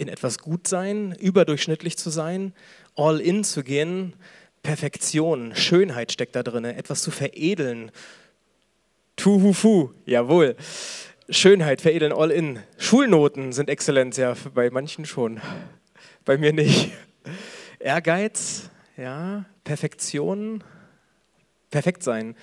In 0.00 0.08
etwas 0.08 0.38
gut 0.38 0.66
sein, 0.66 1.14
überdurchschnittlich 1.20 1.98
zu 1.98 2.08
sein, 2.08 2.54
all 2.96 3.20
in 3.20 3.44
zu 3.44 3.62
gehen. 3.62 4.14
Perfektion, 4.62 5.54
Schönheit 5.54 6.10
steckt 6.10 6.34
da 6.34 6.42
drin, 6.42 6.64
etwas 6.64 7.02
zu 7.02 7.10
veredeln. 7.10 7.90
Tuhufu, 9.16 9.90
jawohl. 10.06 10.56
Schönheit, 11.28 11.82
veredeln, 11.82 12.14
all 12.14 12.30
in. 12.30 12.60
Schulnoten 12.78 13.52
sind 13.52 13.68
Exzellenz, 13.68 14.16
ja, 14.16 14.34
bei 14.54 14.70
manchen 14.70 15.04
schon. 15.04 15.38
Bei 16.24 16.38
mir 16.38 16.54
nicht. 16.54 16.92
Ehrgeiz, 17.78 18.70
ja, 18.96 19.44
Perfektion, 19.64 20.64
perfekt 21.70 22.02
sein. 22.02 22.36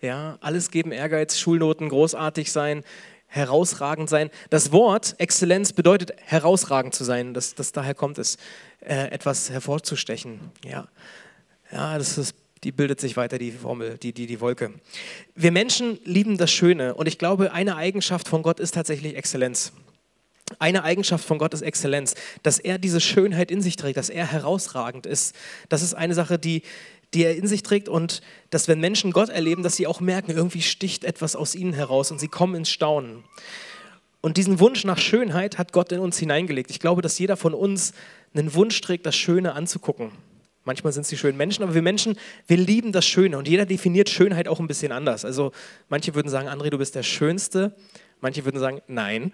Ja, 0.00 0.38
alles 0.40 0.70
geben, 0.70 0.92
Ehrgeiz, 0.92 1.38
Schulnoten, 1.38 1.90
großartig 1.90 2.50
sein, 2.50 2.84
herausragend 3.32 4.10
sein. 4.10 4.28
Das 4.50 4.72
Wort 4.72 5.14
Exzellenz 5.16 5.72
bedeutet 5.72 6.12
herausragend 6.26 6.94
zu 6.94 7.02
sein. 7.02 7.32
Das, 7.32 7.54
das 7.54 7.72
daher 7.72 7.94
kommt 7.94 8.18
es, 8.18 8.36
äh, 8.80 9.06
etwas 9.10 9.48
hervorzustechen. 9.50 10.38
Ja, 10.64 10.86
ja 11.72 11.96
das 11.96 12.18
ist, 12.18 12.34
die 12.62 12.72
bildet 12.72 13.00
sich 13.00 13.16
weiter, 13.16 13.38
die 13.38 13.52
Formel, 13.52 13.96
die, 13.96 14.12
die, 14.12 14.26
die 14.26 14.40
Wolke. 14.40 14.74
Wir 15.34 15.50
Menschen 15.50 15.98
lieben 16.04 16.36
das 16.36 16.52
Schöne 16.52 16.94
und 16.94 17.08
ich 17.08 17.16
glaube, 17.16 17.52
eine 17.52 17.76
Eigenschaft 17.76 18.28
von 18.28 18.42
Gott 18.42 18.60
ist 18.60 18.74
tatsächlich 18.74 19.16
Exzellenz. 19.16 19.72
Eine 20.58 20.84
Eigenschaft 20.84 21.24
von 21.24 21.38
Gott 21.38 21.54
ist 21.54 21.62
Exzellenz, 21.62 22.14
dass 22.42 22.58
er 22.58 22.76
diese 22.76 23.00
Schönheit 23.00 23.50
in 23.50 23.62
sich 23.62 23.76
trägt, 23.76 23.96
dass 23.96 24.10
er 24.10 24.30
herausragend 24.30 25.06
ist. 25.06 25.34
Das 25.70 25.80
ist 25.80 25.94
eine 25.94 26.12
Sache, 26.12 26.38
die, 26.38 26.62
die 27.14 27.24
er 27.24 27.36
in 27.36 27.46
sich 27.46 27.62
trägt 27.62 27.88
und 27.88 28.22
dass 28.50 28.68
wenn 28.68 28.80
Menschen 28.80 29.12
Gott 29.12 29.28
erleben, 29.28 29.62
dass 29.62 29.76
sie 29.76 29.86
auch 29.86 30.00
merken, 30.00 30.32
irgendwie 30.32 30.62
sticht 30.62 31.04
etwas 31.04 31.36
aus 31.36 31.54
ihnen 31.54 31.72
heraus 31.72 32.10
und 32.10 32.18
sie 32.18 32.28
kommen 32.28 32.54
ins 32.54 32.70
Staunen. 32.70 33.24
Und 34.20 34.36
diesen 34.36 34.60
Wunsch 34.60 34.84
nach 34.84 34.98
Schönheit 34.98 35.58
hat 35.58 35.72
Gott 35.72 35.92
in 35.92 35.98
uns 35.98 36.18
hineingelegt. 36.18 36.70
Ich 36.70 36.80
glaube, 36.80 37.02
dass 37.02 37.18
jeder 37.18 37.36
von 37.36 37.54
uns 37.54 37.92
einen 38.34 38.54
Wunsch 38.54 38.80
trägt, 38.80 39.04
das 39.04 39.16
Schöne 39.16 39.52
anzugucken. 39.54 40.12
Manchmal 40.64 40.92
sind 40.92 41.02
es 41.02 41.08
die 41.08 41.18
schönen 41.18 41.36
Menschen, 41.36 41.64
aber 41.64 41.74
wir 41.74 41.82
Menschen, 41.82 42.16
wir 42.46 42.56
lieben 42.56 42.92
das 42.92 43.04
Schöne 43.04 43.36
und 43.36 43.48
jeder 43.48 43.66
definiert 43.66 44.08
Schönheit 44.08 44.46
auch 44.46 44.60
ein 44.60 44.68
bisschen 44.68 44.92
anders. 44.92 45.24
Also 45.24 45.50
manche 45.88 46.14
würden 46.14 46.28
sagen, 46.28 46.48
André, 46.48 46.70
du 46.70 46.78
bist 46.78 46.94
der 46.94 47.02
Schönste. 47.02 47.74
Manche 48.20 48.44
würden 48.44 48.60
sagen, 48.60 48.80
nein 48.86 49.32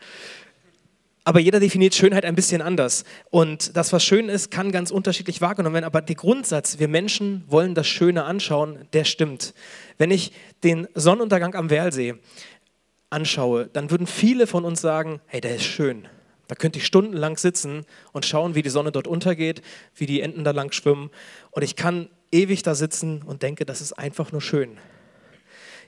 aber 1.29 1.41
jeder 1.41 1.61
definiert 1.61 1.95
Schönheit 1.95 2.25
ein 2.25 2.35
bisschen 2.35 2.63
anders. 2.63 3.05
Und 3.29 3.77
das, 3.77 3.93
was 3.93 4.03
schön 4.03 4.31
ist, 4.31 4.51
kann 4.51 4.73
ganz 4.73 4.91
unterschiedlich 4.91 5.43
wahrgenommen 5.43 5.75
werden. 5.75 5.85
Aber 5.85 6.01
der 6.01 6.17
Grundsatz, 6.17 6.79
wir 6.79 6.89
Menschen 6.89 7.45
wollen 7.49 7.75
das 7.75 7.87
Schöne 7.87 8.25
anschauen, 8.25 8.89
der 8.95 9.05
stimmt. 9.05 9.53
Wenn 9.99 10.11
ich 10.11 10.33
den 10.65 10.89
Sonnenuntergang 10.95 11.55
am 11.55 11.69
Werlsee 11.69 12.15
anschaue, 13.11 13.69
dann 13.71 13.91
würden 13.91 14.07
viele 14.07 14.47
von 14.47 14.65
uns 14.65 14.81
sagen, 14.81 15.21
hey, 15.27 15.43
der 15.43 15.57
ist 15.57 15.65
schön. 15.65 16.09
Da 16.47 16.55
könnte 16.55 16.79
ich 16.79 16.87
stundenlang 16.87 17.37
sitzen 17.37 17.85
und 18.13 18.25
schauen, 18.25 18.55
wie 18.55 18.63
die 18.63 18.71
Sonne 18.71 18.91
dort 18.91 19.07
untergeht, 19.07 19.61
wie 19.95 20.07
die 20.07 20.23
Enten 20.23 20.45
da 20.45 20.53
lang 20.53 20.73
schwimmen. 20.73 21.11
Und 21.51 21.63
ich 21.63 21.77
kann 21.77 22.09
ewig 22.33 22.63
da 22.63 22.75
sitzen 22.75 23.21
und 23.21 23.43
denke, 23.43 23.67
das 23.67 23.83
ist 23.83 23.93
einfach 23.93 24.33
nur 24.33 24.41
schön. 24.41 24.79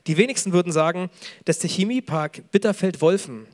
Die 0.06 0.18
wenigsten 0.18 0.52
würden 0.52 0.70
sagen, 0.70 1.08
dass 1.46 1.60
der 1.60 1.70
Chemiepark 1.70 2.50
Bitterfeld-Wolfen 2.50 3.46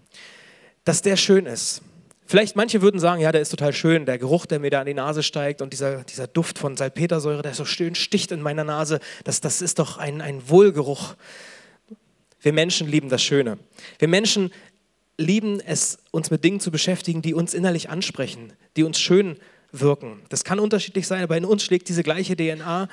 dass 0.87 1.03
der 1.03 1.17
schön 1.17 1.45
ist. 1.45 1.83
Vielleicht 2.27 2.57
manche 2.57 2.81
würden 2.81 2.99
sagen, 2.99 3.21
ja, 3.21 3.31
der 3.31 3.41
ist 3.41 3.51
total 3.51 3.73
schön, 3.73 4.07
der 4.07 4.19
Geruch, 4.19 4.47
der 4.47 4.61
mir 4.61 4.71
da 4.71 4.81
an 4.81 4.87
die 4.87 4.95
Nase 4.95 5.23
steigt 5.23 5.61
und 5.61 5.73
dieser, 5.73 6.05
dieser 6.05 6.27
Duft 6.27 6.59
von 6.59 6.77
Salpetersäure, 6.77 7.43
der 7.43 7.55
so 7.55 7.65
schön 7.65 7.95
sticht 7.95 8.33
in 8.33 8.41
meiner 8.41 8.65
Nase, 8.65 9.01
das, 9.25 9.41
das 9.41 9.63
ist 9.63 9.79
doch 9.79 9.99
ein, 9.99 10.21
ein 10.21 10.49
Wohlgeruch. 10.49 11.15
Wir 12.41 12.53
Menschen 12.53 12.89
lieben 12.89 13.09
das 13.09 13.23
Schöne. 13.23 13.59
Wir 13.99 14.09
Menschen 14.09 14.53
lieben 15.19 15.61
es, 15.61 15.99
uns 16.13 16.31
mit 16.31 16.45
Dingen 16.45 16.61
zu 16.61 16.71
beschäftigen, 16.71 17.21
die 17.21 17.35
uns 17.35 17.53
innerlich 17.53 17.91
ansprechen, 17.91 18.53
die 18.77 18.85
uns 18.85 19.01
schön 19.01 19.39
wirken. 19.73 20.23
Das 20.29 20.45
kann 20.45 20.61
unterschiedlich 20.61 21.07
sein, 21.07 21.23
aber 21.23 21.37
in 21.37 21.45
uns 21.45 21.65
schlägt 21.65 21.89
diese 21.89 22.05
gleiche 22.05 22.37
DNA, 22.37 22.89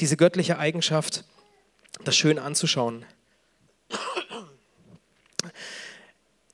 diese 0.00 0.16
göttliche 0.16 0.58
Eigenschaft, 0.58 1.24
das 2.04 2.16
Schöne 2.16 2.42
anzuschauen. 2.42 3.04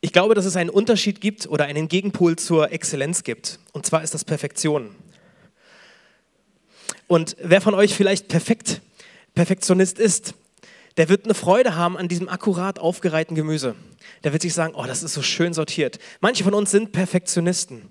Ich 0.01 0.13
glaube, 0.13 0.35
dass 0.35 0.45
es 0.45 0.57
einen 0.57 0.71
Unterschied 0.71 1.21
gibt 1.21 1.49
oder 1.49 1.65
einen 1.65 1.89
Gegenpol 1.89 2.37
zur 2.37 2.71
Exzellenz 2.73 3.25
gibt. 3.25 3.59
Und 3.73 3.85
zwar 3.85 4.03
ist 4.03 4.15
das 4.15 4.25
Perfektion. 4.25 4.95
Und 7.09 7.37
wer 7.43 7.61
von 7.61 7.75
euch 7.75 7.95
vielleicht 7.95 8.29
perfekt 8.29 8.81
Perfektionist 9.35 9.99
ist, 10.01 10.35
der 10.97 11.09
wird 11.09 11.25
eine 11.25 11.35
Freude 11.35 11.77
haben 11.77 11.97
an 11.97 12.09
diesem 12.09 12.29
akkurat 12.29 12.81
aufgereihten 12.81 13.37
Gemüse. 13.37 13.77
Der 14.25 14.33
wird 14.33 14.43
sich 14.43 14.53
sagen, 14.53 14.75
oh, 14.75 14.85
das 14.85 15.05
ist 15.05 15.15
so 15.15 15.23
schön 15.23 15.55
sortiert. 15.55 16.01
Manche 16.21 16.43
von 16.43 16.55
uns 16.55 16.73
sind 16.73 16.91
Perfektionisten 16.91 17.83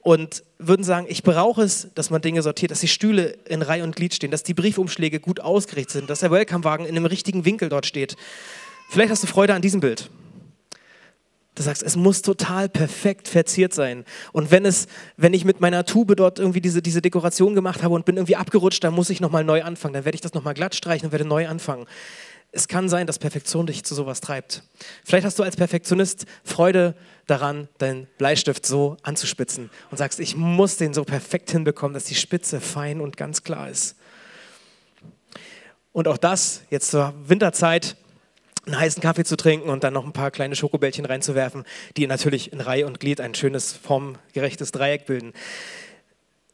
und 0.00 0.42
würden 0.58 0.82
sagen, 0.82 1.06
ich 1.08 1.22
brauche 1.22 1.62
es, 1.62 1.88
dass 1.94 2.10
man 2.10 2.22
Dinge 2.22 2.42
sortiert, 2.42 2.72
dass 2.72 2.80
die 2.80 2.88
Stühle 2.88 3.38
in 3.48 3.62
Reihe 3.62 3.84
und 3.84 3.94
Glied 3.94 4.14
stehen, 4.14 4.32
dass 4.32 4.42
die 4.42 4.54
Briefumschläge 4.54 5.20
gut 5.20 5.38
ausgerichtet 5.38 5.92
sind, 5.92 6.10
dass 6.10 6.20
der 6.20 6.32
Welcome-Wagen 6.32 6.86
in 6.86 6.96
einem 6.96 7.06
richtigen 7.06 7.44
Winkel 7.44 7.68
dort 7.68 7.86
steht. 7.86 8.16
Vielleicht 8.90 9.10
hast 9.10 9.22
du 9.22 9.28
Freude 9.28 9.54
an 9.54 9.62
diesem 9.62 9.80
Bild. 9.80 10.10
Du 11.56 11.62
sagst, 11.62 11.82
es 11.82 11.96
muss 11.96 12.20
total 12.20 12.68
perfekt 12.68 13.28
verziert 13.28 13.72
sein. 13.72 14.04
Und 14.32 14.50
wenn 14.50 14.66
es, 14.66 14.88
wenn 15.16 15.32
ich 15.32 15.46
mit 15.46 15.58
meiner 15.58 15.86
Tube 15.86 16.14
dort 16.14 16.38
irgendwie 16.38 16.60
diese, 16.60 16.82
diese 16.82 17.00
Dekoration 17.00 17.54
gemacht 17.54 17.82
habe 17.82 17.94
und 17.94 18.04
bin 18.04 18.18
irgendwie 18.18 18.36
abgerutscht, 18.36 18.84
dann 18.84 18.92
muss 18.92 19.08
ich 19.08 19.20
nochmal 19.20 19.42
neu 19.42 19.62
anfangen. 19.62 19.94
Dann 19.94 20.04
werde 20.04 20.16
ich 20.16 20.20
das 20.20 20.34
nochmal 20.34 20.52
glatt 20.52 20.74
streichen 20.74 21.06
und 21.06 21.12
werde 21.12 21.24
neu 21.24 21.48
anfangen. 21.48 21.86
Es 22.52 22.68
kann 22.68 22.90
sein, 22.90 23.06
dass 23.06 23.18
Perfektion 23.18 23.66
dich 23.66 23.84
zu 23.84 23.94
sowas 23.94 24.20
treibt. 24.20 24.64
Vielleicht 25.02 25.24
hast 25.24 25.38
du 25.38 25.42
als 25.42 25.56
Perfektionist 25.56 26.26
Freude 26.44 26.94
daran, 27.26 27.68
deinen 27.78 28.06
Bleistift 28.18 28.66
so 28.66 28.98
anzuspitzen 29.02 29.70
und 29.90 29.96
sagst, 29.96 30.20
ich 30.20 30.36
muss 30.36 30.76
den 30.76 30.92
so 30.92 31.04
perfekt 31.04 31.50
hinbekommen, 31.50 31.94
dass 31.94 32.04
die 32.04 32.14
Spitze 32.14 32.60
fein 32.60 33.00
und 33.00 33.16
ganz 33.16 33.44
klar 33.44 33.70
ist. 33.70 33.96
Und 35.92 36.06
auch 36.06 36.18
das 36.18 36.60
jetzt 36.68 36.90
zur 36.90 37.14
Winterzeit 37.26 37.96
einen 38.66 38.78
heißen 38.78 39.02
Kaffee 39.02 39.24
zu 39.24 39.36
trinken 39.36 39.70
und 39.70 39.84
dann 39.84 39.94
noch 39.94 40.04
ein 40.04 40.12
paar 40.12 40.30
kleine 40.30 40.56
Schokobällchen 40.56 41.04
reinzuwerfen, 41.04 41.64
die 41.96 42.06
natürlich 42.06 42.52
in 42.52 42.60
Reihe 42.60 42.86
und 42.86 43.00
Glied 43.00 43.20
ein 43.20 43.34
schönes, 43.34 43.72
formgerechtes 43.72 44.72
Dreieck 44.72 45.06
bilden. 45.06 45.32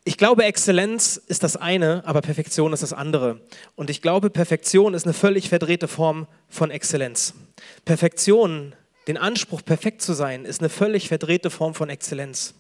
Ich 0.05 0.19
glaube, 0.19 0.45
Exzellenz 0.45 1.17
ist 1.17 1.45
das 1.45 1.57
eine, 1.57 2.03
aber 2.05 2.23
Perfektion 2.23 2.73
ist 2.73 2.83
das 2.83 2.93
andere. 2.93 3.41
Und 3.77 3.89
ich 3.89 4.03
glaube, 4.03 4.31
Perfektion 4.31 4.95
ist 4.95 5.05
eine 5.05 5.15
völlig 5.15 5.49
verdrehte 5.49 5.87
Form 5.87 6.27
von 6.49 6.71
Exzellenz. 6.73 7.35
Perfektion, 7.85 8.75
den 9.07 9.17
Anspruch, 9.17 9.65
perfekt 9.65 10.03
zu 10.03 10.13
sein, 10.13 10.45
ist 10.45 10.61
eine 10.61 10.71
völlig 10.71 11.09
verdrehte 11.09 11.51
Form 11.51 11.75
von 11.75 11.89
Exzellenz. 11.89 12.55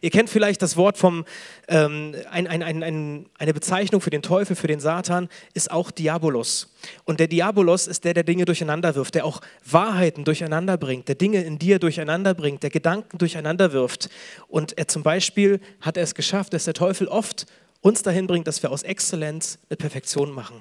Ihr 0.00 0.10
kennt 0.10 0.30
vielleicht 0.30 0.62
das 0.62 0.76
Wort 0.76 0.98
vom, 0.98 1.24
ähm, 1.68 2.14
ein, 2.30 2.46
ein, 2.46 2.82
ein, 2.82 3.26
eine 3.38 3.54
Bezeichnung 3.54 4.00
für 4.00 4.10
den 4.10 4.22
Teufel, 4.22 4.56
für 4.56 4.66
den 4.66 4.80
Satan, 4.80 5.28
ist 5.54 5.70
auch 5.70 5.90
Diabolos. 5.90 6.74
Und 7.04 7.20
der 7.20 7.28
Diabolos 7.28 7.86
ist 7.86 8.04
der, 8.04 8.14
der 8.14 8.24
Dinge 8.24 8.44
durcheinander 8.44 8.94
wirft, 8.94 9.14
der 9.14 9.24
auch 9.24 9.40
Wahrheiten 9.64 10.24
durcheinander 10.24 10.76
bringt, 10.76 11.08
der 11.08 11.14
Dinge 11.14 11.42
in 11.42 11.58
dir 11.58 11.78
durcheinander 11.78 12.34
bringt, 12.34 12.62
der 12.62 12.70
Gedanken 12.70 13.18
durcheinander 13.18 13.72
wirft. 13.72 14.08
Und 14.48 14.76
er 14.78 14.88
zum 14.88 15.02
Beispiel 15.02 15.60
hat 15.80 15.96
er 15.96 16.02
es 16.02 16.14
geschafft, 16.14 16.52
dass 16.52 16.64
der 16.64 16.74
Teufel 16.74 17.08
oft 17.08 17.46
uns 17.80 18.02
dahin 18.02 18.26
bringt, 18.26 18.46
dass 18.46 18.62
wir 18.62 18.70
aus 18.70 18.82
Exzellenz 18.82 19.58
eine 19.68 19.76
Perfektion 19.76 20.32
machen. 20.32 20.56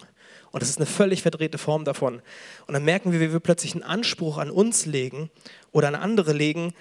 Und 0.52 0.62
das 0.62 0.70
ist 0.70 0.78
eine 0.78 0.86
völlig 0.86 1.22
verdrehte 1.22 1.58
Form 1.58 1.86
davon. 1.86 2.22
Und 2.68 2.74
dann 2.74 2.84
merken 2.84 3.12
wir, 3.12 3.20
wie 3.22 3.32
wir 3.32 3.40
plötzlich 3.40 3.74
einen 3.74 3.84
Anspruch 3.84 4.38
an 4.38 4.52
uns 4.52 4.86
legen 4.86 5.30
oder 5.72 5.88
an 5.88 5.96
andere 5.96 6.34
legen, 6.34 6.74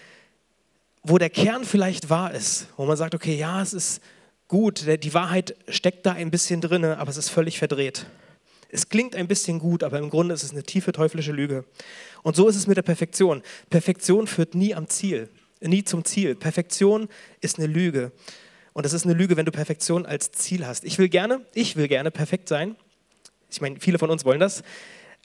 wo 1.03 1.19
der 1.19 1.31
Kern 1.31 1.65
vielleicht 1.65 2.11
wahr 2.11 2.33
ist, 2.35 2.69
wo 2.77 2.85
man 2.85 2.97
sagt, 2.97 3.15
okay, 3.15 3.37
ja, 3.37 3.63
es 3.63 3.73
ist 3.73 4.03
gut, 4.49 4.85
die 4.87 5.15
Wahrheit 5.15 5.57
steckt 5.69 6.05
da 6.07 6.13
ein 6.13 6.31
bisschen 6.31 6.61
drin, 6.61 6.85
aber 6.85 7.11
es 7.11 7.17
ist 7.17 7.31
völlig 7.31 7.59
verdreht. 7.59 8.07
Es 8.73 8.89
klingt 8.89 9.17
ein 9.17 9.27
bisschen 9.27 9.59
gut, 9.59 9.83
aber 9.83 9.99
im 9.99 10.11
Grunde 10.11 10.35
ist 10.35 10.43
es 10.43 10.53
eine 10.53 10.63
tiefe 10.63 10.93
teuflische 10.93 11.33
Lüge. 11.33 11.65
Und 12.23 12.37
so 12.37 12.49
ist 12.49 12.57
es 12.57 12.67
mit 12.67 12.77
der 12.77 12.83
Perfektion. 12.83 13.43
Perfektion 13.69 14.27
führt 14.27 14.55
nie 14.55 14.75
am 14.75 14.89
Ziel, 14.89 15.29
nie 15.61 15.85
zum 15.85 16.05
Ziel. 16.05 16.37
Perfektion 16.37 17.09
ist 17.41 17.59
eine 17.59 17.67
Lüge. 17.67 18.13
Und 18.73 18.87
es 18.87 18.93
ist 18.93 19.05
eine 19.05 19.15
Lüge, 19.15 19.37
wenn 19.37 19.47
du 19.47 19.53
Perfektion 19.53 20.07
als 20.07 20.31
Ziel 20.31 20.67
hast. 20.67 20.85
Ich 20.85 20.99
will 20.99 21.09
gerne, 21.09 21.45
ich 21.55 21.77
will 21.77 21.89
gerne 21.89 22.11
perfekt 22.11 22.49
sein. 22.49 22.77
Ich 23.51 23.61
meine, 23.61 23.81
viele 23.81 23.99
von 23.99 24.11
uns 24.11 24.25
wollen 24.25 24.41
das. 24.41 24.63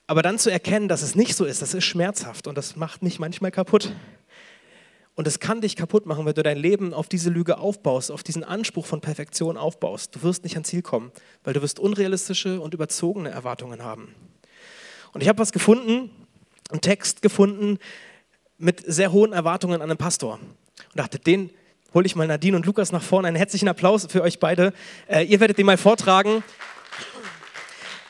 Aber 0.07 0.21
dann 0.21 0.39
zu 0.39 0.49
erkennen, 0.49 0.87
dass 0.87 1.01
es 1.01 1.15
nicht 1.15 1.35
so 1.35 1.45
ist, 1.45 1.61
das 1.61 1.73
ist 1.73 1.83
schmerzhaft 1.83 2.47
und 2.47 2.57
das 2.57 2.75
macht 2.75 3.03
mich 3.03 3.19
manchmal 3.19 3.51
kaputt. 3.51 3.91
Und 5.15 5.27
es 5.27 5.39
kann 5.39 5.61
dich 5.61 5.77
kaputt 5.77 6.05
machen, 6.05 6.25
wenn 6.25 6.33
du 6.33 6.43
dein 6.43 6.57
Leben 6.57 6.93
auf 6.93 7.07
diese 7.07 7.29
Lüge 7.29 7.57
aufbaust, 7.57 8.11
auf 8.11 8.21
diesen 8.21 8.43
Anspruch 8.43 8.85
von 8.85 8.99
Perfektion 8.99 9.55
aufbaust. 9.55 10.15
Du 10.15 10.23
wirst 10.23 10.43
nicht 10.43 10.55
ans 10.55 10.67
Ziel 10.67 10.81
kommen, 10.81 11.11
weil 11.43 11.53
du 11.53 11.61
wirst 11.61 11.79
unrealistische 11.79 12.59
und 12.59 12.73
überzogene 12.73 13.29
Erwartungen 13.29 13.81
haben. 13.81 14.13
Und 15.13 15.21
ich 15.21 15.29
habe 15.29 15.39
was 15.39 15.53
gefunden, 15.53 16.11
einen 16.69 16.81
Text 16.81 17.21
gefunden 17.21 17.79
mit 18.57 18.83
sehr 18.85 19.13
hohen 19.13 19.31
Erwartungen 19.31 19.81
an 19.81 19.89
einen 19.89 19.97
Pastor. 19.97 20.33
Und 20.33 20.99
dachte, 20.99 21.17
den 21.17 21.49
hole 21.93 22.05
ich 22.05 22.17
mal 22.17 22.27
Nadine 22.27 22.57
und 22.57 22.65
Lukas 22.65 22.91
nach 22.91 23.01
vorne. 23.01 23.29
Einen 23.29 23.37
herzlichen 23.37 23.69
Applaus 23.69 24.07
für 24.09 24.21
euch 24.21 24.39
beide. 24.39 24.73
Äh, 25.07 25.23
ihr 25.23 25.39
werdet 25.39 25.57
den 25.57 25.65
mal 25.65 25.77
vortragen. 25.77 26.43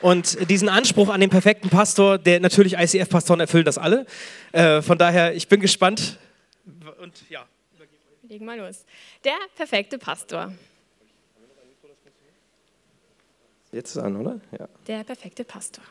Und 0.00 0.50
diesen 0.50 0.68
Anspruch 0.68 1.08
an 1.08 1.20
den 1.20 1.30
perfekten 1.30 1.70
Pastor, 1.70 2.18
der 2.18 2.40
natürlich 2.40 2.76
ICF-Pastoren 2.76 3.40
erfüllen 3.40 3.64
das 3.64 3.78
alle. 3.78 4.06
Äh, 4.50 4.82
von 4.82 4.98
daher, 4.98 5.34
ich 5.36 5.46
bin 5.46 5.60
gespannt, 5.60 6.18
und 7.06 7.30
ja, 7.30 7.46
Legen 8.22 8.44
mal 8.44 8.58
los. 8.58 8.84
Der 9.24 9.36
perfekte 9.54 9.98
Pastor. 9.98 10.52
Jetzt 13.70 13.90
ist 13.90 13.98
an, 13.98 14.16
oder? 14.16 14.40
Ja. 14.58 14.68
Der 14.88 15.04
perfekte 15.04 15.44
Pastor. 15.44 15.84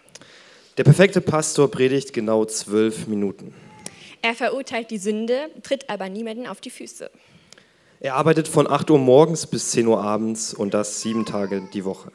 Der 0.77 0.83
perfekte 0.83 1.21
Pastor 1.21 1.71
predigt 1.71 2.11
genau 2.11 2.43
zwölf 2.43 3.07
Minuten. 3.07 3.53
Er 4.21 4.33
verurteilt 4.33 4.91
die 4.91 4.97
Sünde, 4.97 5.49
tritt 5.63 5.89
aber 5.89 6.09
niemanden 6.09 6.47
auf 6.47 6.59
die 6.59 6.71
Füße. 6.71 7.09
Er 8.01 8.15
arbeitet 8.15 8.49
von 8.49 8.69
8 8.69 8.89
Uhr 8.91 8.97
morgens 8.97 9.47
bis 9.47 9.71
10 9.71 9.87
Uhr 9.87 10.03
abends 10.03 10.53
und 10.53 10.73
das 10.73 11.01
sieben 11.01 11.25
Tage 11.25 11.69
die 11.73 11.85
Woche. 11.85 12.11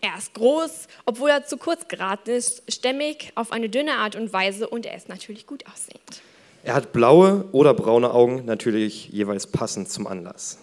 Er 0.00 0.16
ist 0.16 0.32
groß, 0.32 0.86
obwohl 1.04 1.28
er 1.28 1.44
zu 1.44 1.58
kurz 1.58 1.88
geraten 1.88 2.30
ist, 2.30 2.62
stämmig, 2.72 3.32
auf 3.34 3.52
eine 3.52 3.68
dünne 3.68 3.94
Art 3.96 4.16
und 4.16 4.32
Weise 4.32 4.68
und 4.68 4.86
er 4.86 4.96
ist 4.96 5.10
natürlich 5.10 5.46
gut 5.46 5.66
aussehend. 5.66 6.22
Er 6.62 6.74
hat 6.74 6.92
blaue 6.92 7.46
oder 7.52 7.72
braune 7.74 8.12
Augen, 8.12 8.44
natürlich 8.44 9.08
jeweils 9.08 9.46
passend 9.46 9.88
zum 9.88 10.06
Anlass. 10.06 10.58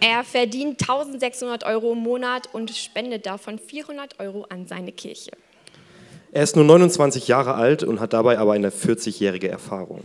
Er 0.00 0.22
verdient 0.24 0.80
1600 0.82 1.64
Euro 1.64 1.92
im 1.92 2.00
Monat 2.00 2.52
und 2.52 2.70
spendet 2.70 3.24
davon 3.24 3.58
400 3.58 4.20
Euro 4.20 4.44
an 4.50 4.66
seine 4.66 4.92
Kirche. 4.92 5.30
Er 6.32 6.42
ist 6.42 6.56
nur 6.56 6.64
29 6.64 7.28
Jahre 7.28 7.54
alt 7.54 7.82
und 7.82 8.00
hat 8.00 8.12
dabei 8.12 8.38
aber 8.38 8.52
eine 8.52 8.70
40-jährige 8.70 9.48
Erfahrung. 9.48 10.02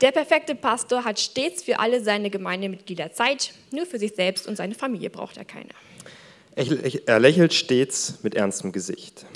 Der 0.00 0.12
perfekte 0.12 0.54
Pastor 0.54 1.04
hat 1.04 1.18
stets 1.18 1.62
für 1.62 1.78
alle 1.78 2.02
seine 2.02 2.30
Gemeindemitglieder 2.30 3.12
Zeit, 3.12 3.52
nur 3.72 3.86
für 3.86 3.98
sich 3.98 4.14
selbst 4.14 4.46
und 4.46 4.56
seine 4.56 4.74
Familie 4.74 5.10
braucht 5.10 5.36
er 5.36 5.44
keine. 5.44 5.70
Er 6.54 7.18
lächelt 7.18 7.52
stets 7.52 8.20
mit 8.22 8.34
ernstem 8.34 8.72
Gesicht. 8.72 9.26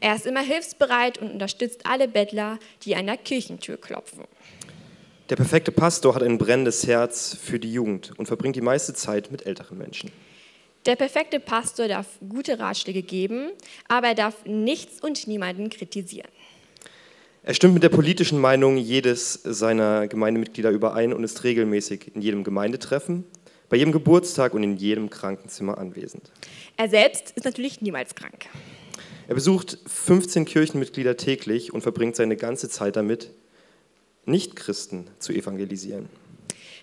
Er 0.00 0.14
ist 0.14 0.26
immer 0.26 0.42
hilfsbereit 0.42 1.18
und 1.18 1.30
unterstützt 1.30 1.86
alle 1.86 2.08
Bettler, 2.08 2.58
die 2.82 2.96
an 2.96 3.06
der 3.06 3.16
Kirchentür 3.16 3.76
klopfen. 3.76 4.24
Der 5.28 5.36
perfekte 5.36 5.72
Pastor 5.72 6.14
hat 6.14 6.22
ein 6.22 6.38
brennendes 6.38 6.86
Herz 6.86 7.36
für 7.40 7.58
die 7.58 7.72
Jugend 7.72 8.12
und 8.16 8.26
verbringt 8.26 8.54
die 8.54 8.60
meiste 8.60 8.94
Zeit 8.94 9.32
mit 9.32 9.44
älteren 9.44 9.76
Menschen. 9.76 10.12
Der 10.84 10.94
perfekte 10.94 11.40
Pastor 11.40 11.88
darf 11.88 12.06
gute 12.28 12.60
Ratschläge 12.60 13.02
geben, 13.02 13.50
aber 13.88 14.08
er 14.08 14.14
darf 14.14 14.44
nichts 14.44 15.02
und 15.02 15.26
niemanden 15.26 15.68
kritisieren. 15.68 16.30
Er 17.42 17.54
stimmt 17.54 17.74
mit 17.74 17.82
der 17.82 17.88
politischen 17.88 18.40
Meinung 18.40 18.76
jedes 18.76 19.34
seiner 19.42 20.06
Gemeindemitglieder 20.06 20.70
überein 20.70 21.12
und 21.12 21.24
ist 21.24 21.42
regelmäßig 21.42 22.12
in 22.14 22.20
jedem 22.20 22.44
Gemeindetreffen, 22.44 23.24
bei 23.68 23.76
jedem 23.76 23.92
Geburtstag 23.92 24.54
und 24.54 24.62
in 24.62 24.76
jedem 24.76 25.10
Krankenzimmer 25.10 25.78
anwesend. 25.78 26.30
Er 26.76 26.88
selbst 26.88 27.32
ist 27.36 27.44
natürlich 27.44 27.80
niemals 27.80 28.14
krank. 28.14 28.46
Er 29.28 29.34
besucht 29.34 29.78
15 29.86 30.44
Kirchenmitglieder 30.44 31.16
täglich 31.16 31.72
und 31.72 31.82
verbringt 31.82 32.16
seine 32.16 32.36
ganze 32.36 32.68
Zeit 32.68 32.96
damit, 32.96 33.32
Nichtchristen 34.24 35.08
zu 35.18 35.32
evangelisieren. 35.32 36.08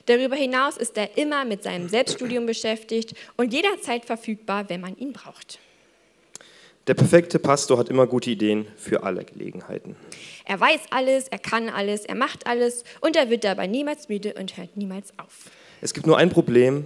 Darüber 0.05 0.35
hinaus 0.35 0.75
ist 0.75 0.97
er 0.97 1.17
immer 1.17 1.45
mit 1.45 1.63
seinem 1.63 1.87
Selbststudium 1.87 2.45
beschäftigt 2.45 3.15
und 3.37 3.53
jederzeit 3.53 4.05
verfügbar, 4.05 4.69
wenn 4.69 4.81
man 4.81 4.97
ihn 4.97 5.13
braucht. 5.13 5.59
Der 6.87 6.95
perfekte 6.95 7.39
Pastor 7.39 7.77
hat 7.77 7.87
immer 7.87 8.07
gute 8.07 8.29
Ideen 8.29 8.67
für 8.75 9.03
alle 9.03 9.23
Gelegenheiten. 9.23 9.95
Er 10.43 10.59
weiß 10.59 10.81
alles, 10.89 11.29
er 11.29 11.39
kann 11.39 11.69
alles, 11.69 12.03
er 12.03 12.15
macht 12.15 12.45
alles 12.45 12.83
und 12.99 13.15
er 13.15 13.29
wird 13.29 13.45
dabei 13.45 13.67
niemals 13.67 14.09
müde 14.09 14.33
und 14.33 14.57
hört 14.57 14.75
niemals 14.75 15.17
auf. 15.17 15.49
Es 15.79 15.93
gibt 15.93 16.07
nur 16.07 16.17
ein 16.17 16.29
Problem. 16.29 16.85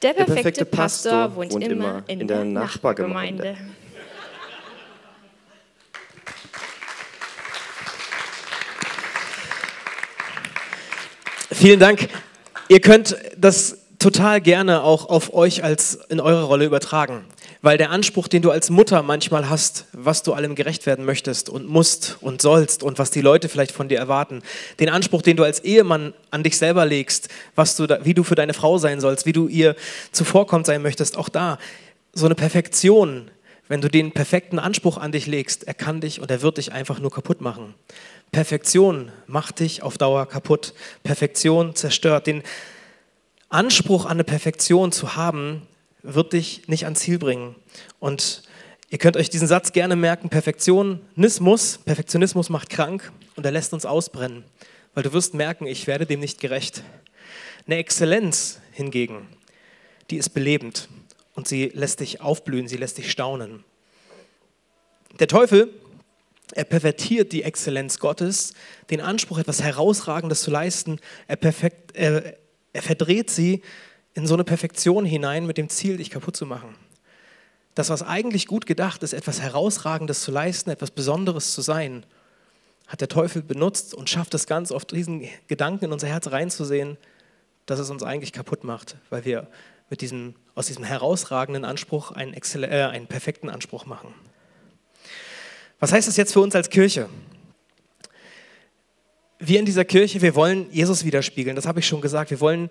Der 0.00 0.14
perfekte, 0.14 0.24
der 0.24 0.34
perfekte 0.34 0.64
Pastor, 0.64 1.12
Pastor, 1.28 1.36
wohnt, 1.36 1.62
immer 1.62 2.04
in, 2.06 2.20
in 2.20 2.26
der, 2.26 2.38
der 2.38 2.46
Nachbargemeinde. 2.46 3.44
Nachbargemeinde. 3.44 3.83
Vielen 11.64 11.80
Dank. 11.80 12.10
Ihr 12.68 12.82
könnt 12.82 13.16
das 13.38 13.78
total 13.98 14.42
gerne 14.42 14.82
auch 14.82 15.08
auf 15.08 15.32
euch 15.32 15.64
als 15.64 15.94
in 16.10 16.20
eure 16.20 16.44
Rolle 16.44 16.66
übertragen, 16.66 17.24
weil 17.62 17.78
der 17.78 17.90
Anspruch, 17.90 18.28
den 18.28 18.42
du 18.42 18.50
als 18.50 18.68
Mutter 18.68 19.02
manchmal 19.02 19.48
hast, 19.48 19.86
was 19.94 20.22
du 20.22 20.34
allem 20.34 20.56
gerecht 20.56 20.84
werden 20.84 21.06
möchtest 21.06 21.48
und 21.48 21.66
musst 21.66 22.18
und 22.20 22.42
sollst 22.42 22.82
und 22.82 22.98
was 22.98 23.12
die 23.12 23.22
Leute 23.22 23.48
vielleicht 23.48 23.72
von 23.72 23.88
dir 23.88 23.96
erwarten, 23.96 24.42
den 24.78 24.90
Anspruch, 24.90 25.22
den 25.22 25.38
du 25.38 25.42
als 25.42 25.60
Ehemann 25.60 26.12
an 26.30 26.42
dich 26.42 26.58
selber 26.58 26.84
legst, 26.84 27.30
was 27.54 27.76
du 27.76 27.86
da, 27.86 28.04
wie 28.04 28.12
du 28.12 28.24
für 28.24 28.34
deine 28.34 28.52
Frau 28.52 28.76
sein 28.76 29.00
sollst, 29.00 29.24
wie 29.24 29.32
du 29.32 29.48
ihr 29.48 29.74
zuvorkommt 30.12 30.66
sein 30.66 30.82
möchtest, 30.82 31.16
auch 31.16 31.30
da 31.30 31.56
so 32.12 32.26
eine 32.26 32.34
Perfektion, 32.34 33.30
wenn 33.68 33.80
du 33.80 33.88
den 33.88 34.12
perfekten 34.12 34.58
Anspruch 34.58 34.98
an 34.98 35.12
dich 35.12 35.26
legst, 35.26 35.66
er 35.66 35.72
kann 35.72 36.02
dich 36.02 36.20
und 36.20 36.30
er 36.30 36.42
wird 36.42 36.58
dich 36.58 36.72
einfach 36.72 37.00
nur 37.00 37.10
kaputt 37.10 37.40
machen. 37.40 37.74
Perfektion 38.34 39.12
macht 39.28 39.60
dich 39.60 39.84
auf 39.84 39.96
Dauer 39.96 40.26
kaputt. 40.26 40.74
Perfektion 41.04 41.76
zerstört. 41.76 42.26
Den 42.26 42.42
Anspruch 43.48 44.06
an 44.06 44.10
eine 44.10 44.24
Perfektion 44.24 44.90
zu 44.90 45.14
haben, 45.14 45.62
wird 46.02 46.32
dich 46.32 46.66
nicht 46.66 46.82
ans 46.82 46.98
Ziel 46.98 47.20
bringen. 47.20 47.54
Und 48.00 48.42
ihr 48.90 48.98
könnt 48.98 49.16
euch 49.16 49.30
diesen 49.30 49.46
Satz 49.46 49.70
gerne 49.70 49.94
merken, 49.94 50.30
Perfektionismus, 50.30 51.78
Perfektionismus 51.78 52.50
macht 52.50 52.70
krank 52.70 53.12
und 53.36 53.46
er 53.46 53.52
lässt 53.52 53.72
uns 53.72 53.86
ausbrennen, 53.86 54.42
weil 54.94 55.04
du 55.04 55.12
wirst 55.12 55.34
merken, 55.34 55.68
ich 55.68 55.86
werde 55.86 56.04
dem 56.04 56.18
nicht 56.18 56.40
gerecht. 56.40 56.82
Eine 57.66 57.76
Exzellenz 57.76 58.58
hingegen, 58.72 59.28
die 60.10 60.16
ist 60.16 60.30
belebend 60.30 60.88
und 61.36 61.46
sie 61.46 61.66
lässt 61.66 62.00
dich 62.00 62.20
aufblühen, 62.20 62.66
sie 62.66 62.78
lässt 62.78 62.98
dich 62.98 63.12
staunen. 63.12 63.62
Der 65.20 65.28
Teufel 65.28 65.72
er 66.54 66.64
pervertiert 66.64 67.32
die 67.32 67.42
Exzellenz 67.42 67.98
Gottes, 67.98 68.54
den 68.90 69.00
Anspruch, 69.00 69.38
etwas 69.38 69.62
Herausragendes 69.62 70.42
zu 70.42 70.50
leisten. 70.50 71.00
Er, 71.26 71.36
perfekt, 71.36 71.96
er, 71.96 72.36
er 72.72 72.82
verdreht 72.82 73.30
sie 73.30 73.62
in 74.14 74.26
so 74.26 74.34
eine 74.34 74.44
Perfektion 74.44 75.04
hinein 75.04 75.46
mit 75.46 75.58
dem 75.58 75.68
Ziel, 75.68 75.96
dich 75.96 76.10
kaputt 76.10 76.36
zu 76.36 76.46
machen. 76.46 76.76
Das, 77.74 77.90
was 77.90 78.02
eigentlich 78.02 78.46
gut 78.46 78.66
gedacht 78.66 79.02
ist, 79.02 79.12
etwas 79.12 79.40
Herausragendes 79.40 80.22
zu 80.22 80.30
leisten, 80.30 80.70
etwas 80.70 80.92
Besonderes 80.92 81.52
zu 81.52 81.60
sein, 81.60 82.06
hat 82.86 83.00
der 83.00 83.08
Teufel 83.08 83.42
benutzt 83.42 83.92
und 83.92 84.08
schafft 84.08 84.32
es 84.34 84.46
ganz 84.46 84.70
oft, 84.70 84.92
diesen 84.92 85.26
Gedanken 85.48 85.86
in 85.86 85.92
unser 85.92 86.06
Herz 86.06 86.28
reinzusehen, 86.28 86.98
dass 87.66 87.80
es 87.80 87.90
uns 87.90 88.04
eigentlich 88.04 88.32
kaputt 88.32 88.62
macht, 88.62 88.96
weil 89.10 89.24
wir 89.24 89.48
mit 89.90 90.02
diesem, 90.02 90.34
aus 90.54 90.66
diesem 90.66 90.84
herausragenden 90.84 91.64
Anspruch 91.64 92.12
einen, 92.12 92.34
äh, 92.34 92.88
einen 92.90 93.08
perfekten 93.08 93.48
Anspruch 93.48 93.86
machen. 93.86 94.14
Was 95.80 95.92
heißt 95.92 96.08
das 96.08 96.16
jetzt 96.16 96.32
für 96.32 96.40
uns 96.40 96.54
als 96.54 96.70
Kirche? 96.70 97.08
Wir 99.38 99.58
in 99.58 99.66
dieser 99.66 99.84
Kirche, 99.84 100.22
wir 100.22 100.34
wollen 100.34 100.70
Jesus 100.70 101.04
widerspiegeln, 101.04 101.56
das 101.56 101.66
habe 101.66 101.80
ich 101.80 101.86
schon 101.86 102.00
gesagt. 102.00 102.30
Wir 102.30 102.40
wollen 102.40 102.70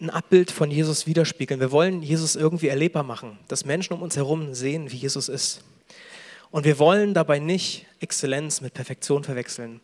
ein 0.00 0.10
Abbild 0.10 0.50
von 0.50 0.70
Jesus 0.70 1.06
widerspiegeln. 1.06 1.60
Wir 1.60 1.70
wollen 1.70 2.02
Jesus 2.02 2.36
irgendwie 2.36 2.68
erlebbar 2.68 3.02
machen, 3.02 3.38
dass 3.48 3.64
Menschen 3.64 3.94
um 3.94 4.02
uns 4.02 4.16
herum 4.16 4.54
sehen, 4.54 4.90
wie 4.90 4.96
Jesus 4.96 5.28
ist. 5.28 5.62
Und 6.50 6.64
wir 6.64 6.78
wollen 6.78 7.14
dabei 7.14 7.38
nicht 7.38 7.86
Exzellenz 8.00 8.60
mit 8.60 8.74
Perfektion 8.74 9.24
verwechseln. 9.24 9.80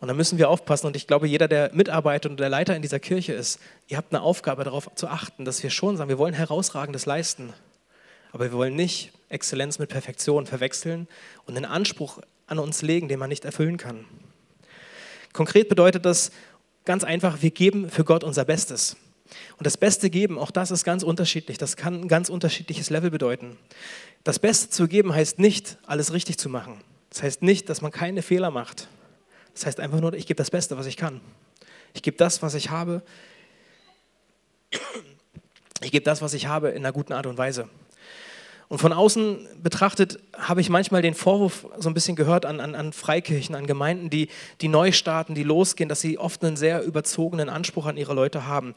Und 0.00 0.08
da 0.08 0.14
müssen 0.14 0.38
wir 0.38 0.48
aufpassen. 0.48 0.86
Und 0.86 0.96
ich 0.96 1.06
glaube, 1.06 1.28
jeder, 1.28 1.48
der 1.48 1.70
Mitarbeiter 1.74 2.28
und 2.28 2.40
der 2.40 2.48
Leiter 2.48 2.74
in 2.74 2.82
dieser 2.82 2.98
Kirche 2.98 3.34
ist, 3.34 3.60
ihr 3.88 3.96
habt 3.96 4.12
eine 4.12 4.22
Aufgabe 4.22 4.64
darauf 4.64 4.90
zu 4.94 5.06
achten, 5.06 5.44
dass 5.44 5.62
wir 5.62 5.70
schon 5.70 5.96
sagen, 5.96 6.08
wir 6.08 6.18
wollen 6.18 6.34
herausragendes 6.34 7.06
leisten. 7.06 7.52
Aber 8.32 8.44
wir 8.44 8.52
wollen 8.52 8.74
nicht 8.74 9.12
Exzellenz 9.32 9.78
mit 9.78 9.88
Perfektion 9.88 10.46
verwechseln 10.46 11.08
und 11.46 11.56
einen 11.56 11.64
Anspruch 11.64 12.20
an 12.46 12.58
uns 12.58 12.82
legen, 12.82 13.08
den 13.08 13.18
man 13.18 13.28
nicht 13.28 13.44
erfüllen 13.44 13.76
kann. 13.76 14.04
Konkret 15.32 15.68
bedeutet 15.68 16.04
das 16.04 16.30
ganz 16.84 17.04
einfach, 17.04 17.42
wir 17.42 17.50
geben 17.50 17.90
für 17.90 18.04
Gott 18.04 18.24
unser 18.24 18.44
Bestes. 18.44 18.96
Und 19.56 19.66
das 19.66 19.76
Beste 19.78 20.10
geben, 20.10 20.38
auch 20.38 20.50
das 20.50 20.70
ist 20.70 20.84
ganz 20.84 21.02
unterschiedlich. 21.02 21.56
Das 21.56 21.76
kann 21.76 22.02
ein 22.02 22.08
ganz 22.08 22.28
unterschiedliches 22.28 22.90
Level 22.90 23.10
bedeuten. 23.10 23.56
Das 24.24 24.38
Beste 24.38 24.68
zu 24.68 24.88
geben 24.88 25.14
heißt 25.14 25.38
nicht, 25.38 25.78
alles 25.86 26.12
richtig 26.12 26.38
zu 26.38 26.48
machen. 26.48 26.82
Das 27.08 27.22
heißt 27.22 27.42
nicht, 27.42 27.68
dass 27.68 27.80
man 27.80 27.90
keine 27.90 28.22
Fehler 28.22 28.50
macht. 28.50 28.88
Das 29.54 29.66
heißt 29.66 29.80
einfach 29.80 30.00
nur, 30.00 30.12
ich 30.14 30.26
gebe 30.26 30.36
das 30.36 30.50
Beste, 30.50 30.76
was 30.76 30.86
ich 30.86 30.96
kann. 30.96 31.20
Ich 31.94 32.02
gebe 32.02 32.16
das, 32.16 32.42
was 32.42 32.54
ich 32.54 32.70
habe. 32.70 33.02
Ich 35.82 35.92
gebe 35.92 36.04
das, 36.04 36.22
was 36.22 36.34
ich 36.34 36.46
habe, 36.46 36.70
in 36.70 36.78
einer 36.78 36.92
guten 36.92 37.12
Art 37.12 37.26
und 37.26 37.38
Weise. 37.38 37.68
Und 38.68 38.78
von 38.78 38.92
außen 38.92 39.46
betrachtet 39.62 40.18
habe 40.36 40.60
ich 40.60 40.70
manchmal 40.70 41.02
den 41.02 41.14
Vorwurf 41.14 41.66
so 41.78 41.90
ein 41.90 41.94
bisschen 41.94 42.16
gehört 42.16 42.46
an, 42.46 42.60
an, 42.60 42.74
an 42.74 42.92
Freikirchen, 42.92 43.54
an 43.54 43.66
Gemeinden, 43.66 44.08
die, 44.08 44.28
die 44.60 44.68
neu 44.68 44.92
starten, 44.92 45.34
die 45.34 45.42
losgehen, 45.42 45.88
dass 45.88 46.00
sie 46.00 46.18
oft 46.18 46.42
einen 46.44 46.56
sehr 46.56 46.82
überzogenen 46.82 47.48
Anspruch 47.48 47.86
an 47.86 47.96
ihre 47.96 48.14
Leute 48.14 48.46
haben. 48.46 48.74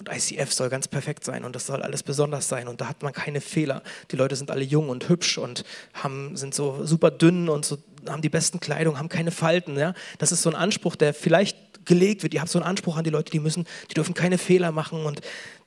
Und 0.00 0.08
ICF 0.10 0.50
soll 0.50 0.70
ganz 0.70 0.88
perfekt 0.88 1.24
sein 1.24 1.44
und 1.44 1.54
das 1.54 1.66
soll 1.66 1.82
alles 1.82 2.02
besonders 2.02 2.48
sein 2.48 2.68
und 2.68 2.80
da 2.80 2.88
hat 2.88 3.02
man 3.02 3.12
keine 3.12 3.42
Fehler. 3.42 3.82
Die 4.10 4.16
Leute 4.16 4.34
sind 4.34 4.50
alle 4.50 4.64
jung 4.64 4.88
und 4.88 5.10
hübsch 5.10 5.36
und 5.36 5.62
haben, 5.92 6.38
sind 6.38 6.54
so 6.54 6.86
super 6.86 7.10
dünn 7.10 7.50
und 7.50 7.66
so, 7.66 7.76
haben 8.08 8.22
die 8.22 8.28
besten 8.28 8.60
Kleidung, 8.60 8.98
haben 8.98 9.08
keine 9.08 9.30
Falten. 9.30 9.76
Ja? 9.76 9.94
Das 10.18 10.32
ist 10.32 10.42
so 10.42 10.50
ein 10.50 10.56
Anspruch, 10.56 10.96
der 10.96 11.14
vielleicht 11.14 11.84
gelegt 11.84 12.22
wird. 12.22 12.34
Ihr 12.34 12.40
habt 12.40 12.50
so 12.50 12.58
einen 12.58 12.66
Anspruch 12.66 12.96
an 12.96 13.04
die 13.04 13.10
Leute, 13.10 13.30
die 13.30 13.40
müssen, 13.40 13.66
die 13.90 13.94
dürfen 13.94 14.14
keine 14.14 14.38
Fehler 14.38 14.72
machen 14.72 15.04
und 15.04 15.20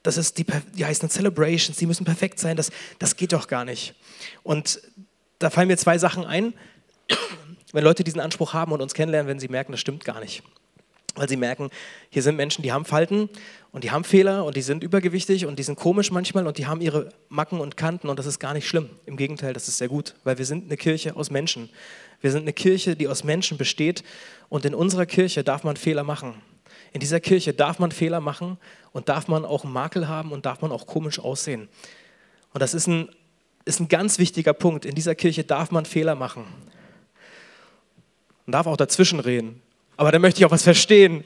das 0.03 0.17
ist 0.17 0.37
die, 0.37 0.45
die 0.75 0.85
heißen 0.85 1.09
Celebrations, 1.09 1.77
die 1.77 1.85
müssen 1.85 2.05
perfekt 2.05 2.39
sein. 2.39 2.57
Das, 2.57 2.71
das 2.99 3.15
geht 3.15 3.33
doch 3.33 3.47
gar 3.47 3.65
nicht. 3.65 3.95
Und 4.43 4.81
da 5.39 5.49
fallen 5.49 5.67
mir 5.67 5.77
zwei 5.77 5.97
Sachen 5.97 6.25
ein, 6.25 6.53
wenn 7.71 7.83
Leute 7.83 8.03
diesen 8.03 8.19
Anspruch 8.19 8.53
haben 8.53 8.71
und 8.71 8.81
uns 8.81 8.93
kennenlernen, 8.93 9.29
wenn 9.29 9.39
sie 9.39 9.47
merken, 9.47 9.71
das 9.71 9.81
stimmt 9.81 10.05
gar 10.05 10.19
nicht. 10.19 10.43
weil 11.15 11.29
sie 11.29 11.37
merken, 11.37 11.69
hier 12.09 12.23
sind 12.23 12.35
Menschen, 12.35 12.63
die 12.63 12.71
haben 12.71 12.85
Falten 12.85 13.29
und 13.71 13.83
die 13.83 13.91
haben 13.91 14.03
Fehler 14.03 14.45
und 14.45 14.57
die 14.57 14.61
sind 14.61 14.83
übergewichtig 14.83 15.45
und 15.45 15.59
die 15.59 15.63
sind 15.63 15.75
komisch 15.75 16.11
manchmal 16.11 16.47
und 16.47 16.57
die 16.57 16.65
haben 16.65 16.81
ihre 16.81 17.09
Macken 17.29 17.59
und 17.59 17.77
Kanten 17.77 18.09
und 18.09 18.17
das 18.17 18.25
ist 18.25 18.39
gar 18.39 18.53
nicht 18.53 18.67
schlimm. 18.67 18.89
Im 19.05 19.15
Gegenteil, 19.15 19.53
das 19.53 19.67
ist 19.67 19.77
sehr 19.77 19.89
gut, 19.89 20.15
weil 20.23 20.37
wir 20.37 20.45
sind 20.45 20.65
eine 20.65 20.77
Kirche 20.77 21.15
aus 21.15 21.29
Menschen. 21.29 21.69
Wir 22.23 22.31
sind 22.31 22.43
eine 22.43 22.53
Kirche, 22.53 22.95
die 22.95 23.09
aus 23.09 23.25
Menschen 23.25 23.57
besteht 23.57 24.01
und 24.47 24.63
in 24.63 24.73
unserer 24.73 25.05
Kirche 25.05 25.43
darf 25.43 25.65
man 25.65 25.75
Fehler 25.75 26.05
machen. 26.05 26.35
In 26.93 27.01
dieser 27.01 27.19
Kirche 27.19 27.53
darf 27.53 27.79
man 27.79 27.91
Fehler 27.91 28.21
machen 28.21 28.57
und 28.93 29.09
darf 29.09 29.27
man 29.27 29.43
auch 29.43 29.65
einen 29.65 29.73
Makel 29.73 30.07
haben 30.07 30.31
und 30.31 30.45
darf 30.45 30.61
man 30.61 30.71
auch 30.71 30.87
komisch 30.87 31.19
aussehen. 31.19 31.67
Und 32.53 32.61
das 32.61 32.73
ist 32.73 32.87
ein, 32.87 33.09
ist 33.65 33.81
ein 33.81 33.89
ganz 33.89 34.19
wichtiger 34.19 34.53
Punkt. 34.53 34.85
In 34.85 34.95
dieser 34.95 35.15
Kirche 35.15 35.43
darf 35.43 35.69
man 35.71 35.83
Fehler 35.83 36.15
machen. 36.15 36.45
Man 38.45 38.53
darf 38.53 38.67
auch 38.67 38.77
dazwischen 38.77 39.19
reden. 39.19 39.61
Aber 39.97 40.13
da 40.13 40.17
möchte 40.17 40.39
ich 40.39 40.45
auch 40.45 40.51
was 40.51 40.63
verstehen. 40.63 41.25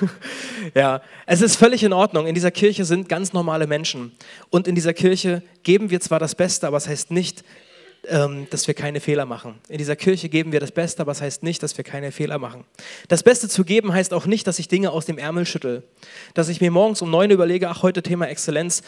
ja, 0.74 1.02
es 1.26 1.42
ist 1.42 1.56
völlig 1.56 1.82
in 1.82 1.92
Ordnung. 1.92 2.26
In 2.26 2.34
dieser 2.34 2.50
Kirche 2.50 2.86
sind 2.86 3.10
ganz 3.10 3.34
normale 3.34 3.66
Menschen. 3.66 4.12
Und 4.48 4.68
in 4.68 4.74
dieser 4.74 4.94
Kirche 4.94 5.42
geben 5.64 5.90
wir 5.90 6.00
zwar 6.00 6.18
das 6.18 6.34
Beste, 6.34 6.66
aber 6.66 6.78
es 6.78 6.84
das 6.84 6.92
heißt 6.92 7.10
nicht, 7.10 7.44
dass 8.50 8.66
wir 8.66 8.74
keine 8.74 9.00
Fehler 9.00 9.24
machen. 9.24 9.54
In 9.68 9.78
dieser 9.78 9.96
Kirche 9.96 10.28
geben 10.28 10.52
wir 10.52 10.60
das 10.60 10.72
Beste, 10.72 11.00
aber 11.02 11.12
es 11.12 11.18
das 11.18 11.24
heißt 11.24 11.42
nicht, 11.42 11.62
dass 11.62 11.76
wir 11.76 11.84
keine 11.84 12.12
Fehler 12.12 12.38
machen. 12.38 12.64
Das 13.08 13.22
Beste 13.22 13.48
zu 13.48 13.64
geben 13.64 13.92
heißt 13.92 14.12
auch 14.12 14.26
nicht, 14.26 14.46
dass 14.46 14.58
ich 14.58 14.68
Dinge 14.68 14.90
aus 14.90 15.06
dem 15.06 15.16
Ärmel 15.16 15.46
schüttel. 15.46 15.82
Dass 16.34 16.48
ich 16.48 16.60
mir 16.60 16.70
morgens 16.70 17.00
um 17.02 17.10
neun 17.10 17.30
überlege, 17.30 17.68
ach, 17.68 17.82
heute 17.82 18.02
Thema 18.02 18.28
Exzellenz, 18.28 18.82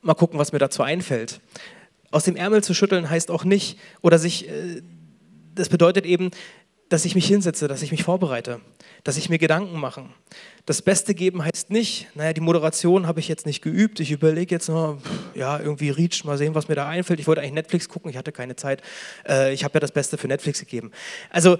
mal 0.00 0.14
gucken, 0.14 0.38
was 0.38 0.52
mir 0.52 0.58
dazu 0.58 0.82
einfällt. 0.82 1.40
Aus 2.10 2.24
dem 2.24 2.36
Ärmel 2.36 2.62
zu 2.62 2.74
schütteln 2.74 3.10
heißt 3.10 3.30
auch 3.30 3.44
nicht, 3.44 3.78
oder 4.02 4.18
sich, 4.18 4.48
äh, 4.48 4.82
das 5.54 5.68
bedeutet 5.68 6.06
eben, 6.06 6.30
dass 6.88 7.04
ich 7.04 7.14
mich 7.14 7.26
hinsetze, 7.26 7.68
dass 7.68 7.82
ich 7.82 7.90
mich 7.90 8.04
vorbereite, 8.04 8.60
dass 9.02 9.16
ich 9.16 9.28
mir 9.28 9.38
Gedanken 9.38 9.78
mache. 9.78 10.04
Das 10.66 10.80
Beste 10.80 11.14
geben 11.14 11.44
heißt 11.44 11.70
nicht, 11.70 12.08
naja, 12.14 12.32
die 12.32 12.40
Moderation 12.40 13.06
habe 13.06 13.20
ich 13.20 13.28
jetzt 13.28 13.44
nicht 13.44 13.60
geübt, 13.60 14.00
ich 14.00 14.10
überlege 14.10 14.54
jetzt 14.54 14.68
nur, 14.68 14.98
ja, 15.34 15.60
irgendwie 15.60 15.90
Reach, 15.90 16.24
mal 16.24 16.38
sehen, 16.38 16.54
was 16.54 16.68
mir 16.68 16.74
da 16.74 16.88
einfällt. 16.88 17.20
Ich 17.20 17.26
wollte 17.26 17.42
eigentlich 17.42 17.52
Netflix 17.52 17.88
gucken, 17.88 18.10
ich 18.10 18.16
hatte 18.16 18.32
keine 18.32 18.56
Zeit. 18.56 18.80
Äh, 19.28 19.52
ich 19.52 19.62
habe 19.62 19.74
ja 19.74 19.80
das 19.80 19.92
Beste 19.92 20.16
für 20.16 20.26
Netflix 20.26 20.60
gegeben. 20.60 20.90
Also, 21.28 21.58